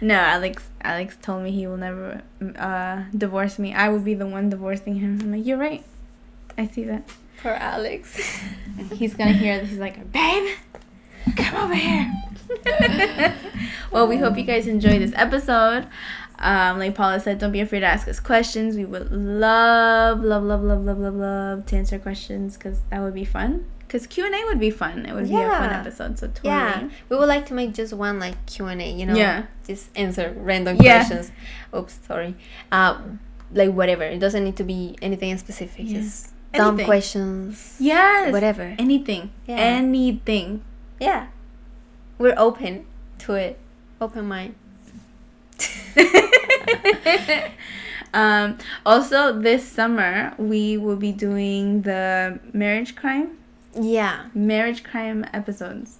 [0.00, 0.64] no, Alex.
[0.82, 2.22] Alex told me he will never
[2.56, 3.74] uh, divorce me.
[3.74, 5.18] I will be the one divorcing him.
[5.20, 5.84] I'm like, you're right.
[6.56, 7.08] I see that.
[7.42, 8.16] Poor Alex.
[8.92, 9.70] He's gonna hear this.
[9.70, 10.56] He's like, babe,
[11.36, 12.12] come over here.
[13.90, 15.86] well, we hope you guys enjoy this episode.
[16.38, 18.76] Um, like Paula said, don't be afraid to ask us questions.
[18.76, 23.14] We would love, love, love, love, love, love, love to answer questions because that would
[23.14, 23.66] be fun.
[23.90, 25.04] Because Q and A would be fun.
[25.04, 26.16] It would be a fun episode.
[26.16, 26.50] So totally.
[26.54, 28.88] Yeah, we would like to make just one like Q and A.
[28.88, 29.46] You know, Yeah.
[29.66, 30.98] just answer random Yeah.
[31.04, 31.32] questions.
[31.74, 32.36] Oops, sorry.
[32.70, 33.18] Um,
[33.52, 34.04] like whatever.
[34.04, 35.86] It doesn't need to be anything specific.
[35.88, 36.02] Yeah.
[36.02, 36.86] Just dumb Anything.
[36.86, 37.76] questions.
[37.80, 38.30] Yes.
[38.30, 38.76] Whatever.
[38.78, 39.30] Anything.
[39.48, 39.56] Yeah.
[39.56, 40.62] Anything.
[41.00, 41.26] Yeah,
[42.18, 42.86] we're open
[43.26, 43.58] to it.
[44.00, 44.54] Open mind.
[48.14, 53.36] um, also, this summer we will be doing the marriage crime,
[53.78, 55.98] Yeah, marriage crime episodes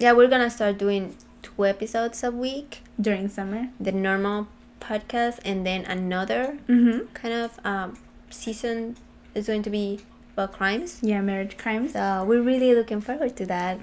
[0.00, 0.12] yeah.
[0.12, 2.82] We're gonna start doing two episodes a week.
[3.00, 3.68] during summer.
[3.80, 4.46] The normal
[4.80, 7.06] podcast, and then another Mm-hmm.
[7.14, 7.98] kind of um,
[8.30, 8.96] season
[9.34, 9.98] is going to be
[10.34, 11.00] about crimes.
[11.02, 11.94] Yeah, marriage crimes.
[11.94, 13.80] So we're really looking forward to that.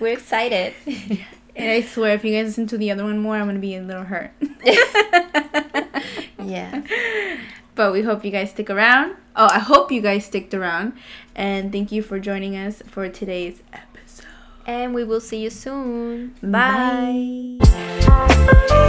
[0.00, 0.74] We're excited.
[1.56, 3.76] And I swear, if you guys listen to the other one more, I'm gonna be
[3.76, 4.32] a little hurt.
[6.42, 6.82] yeah.
[7.74, 9.16] But we hope you guys stick around.
[9.36, 10.92] Oh, I hope you guys sticked around.
[11.34, 14.26] And thank you for joining us for today's episode.
[14.66, 16.34] And we will see you soon.
[16.40, 17.58] Bye.
[17.60, 18.84] Bye.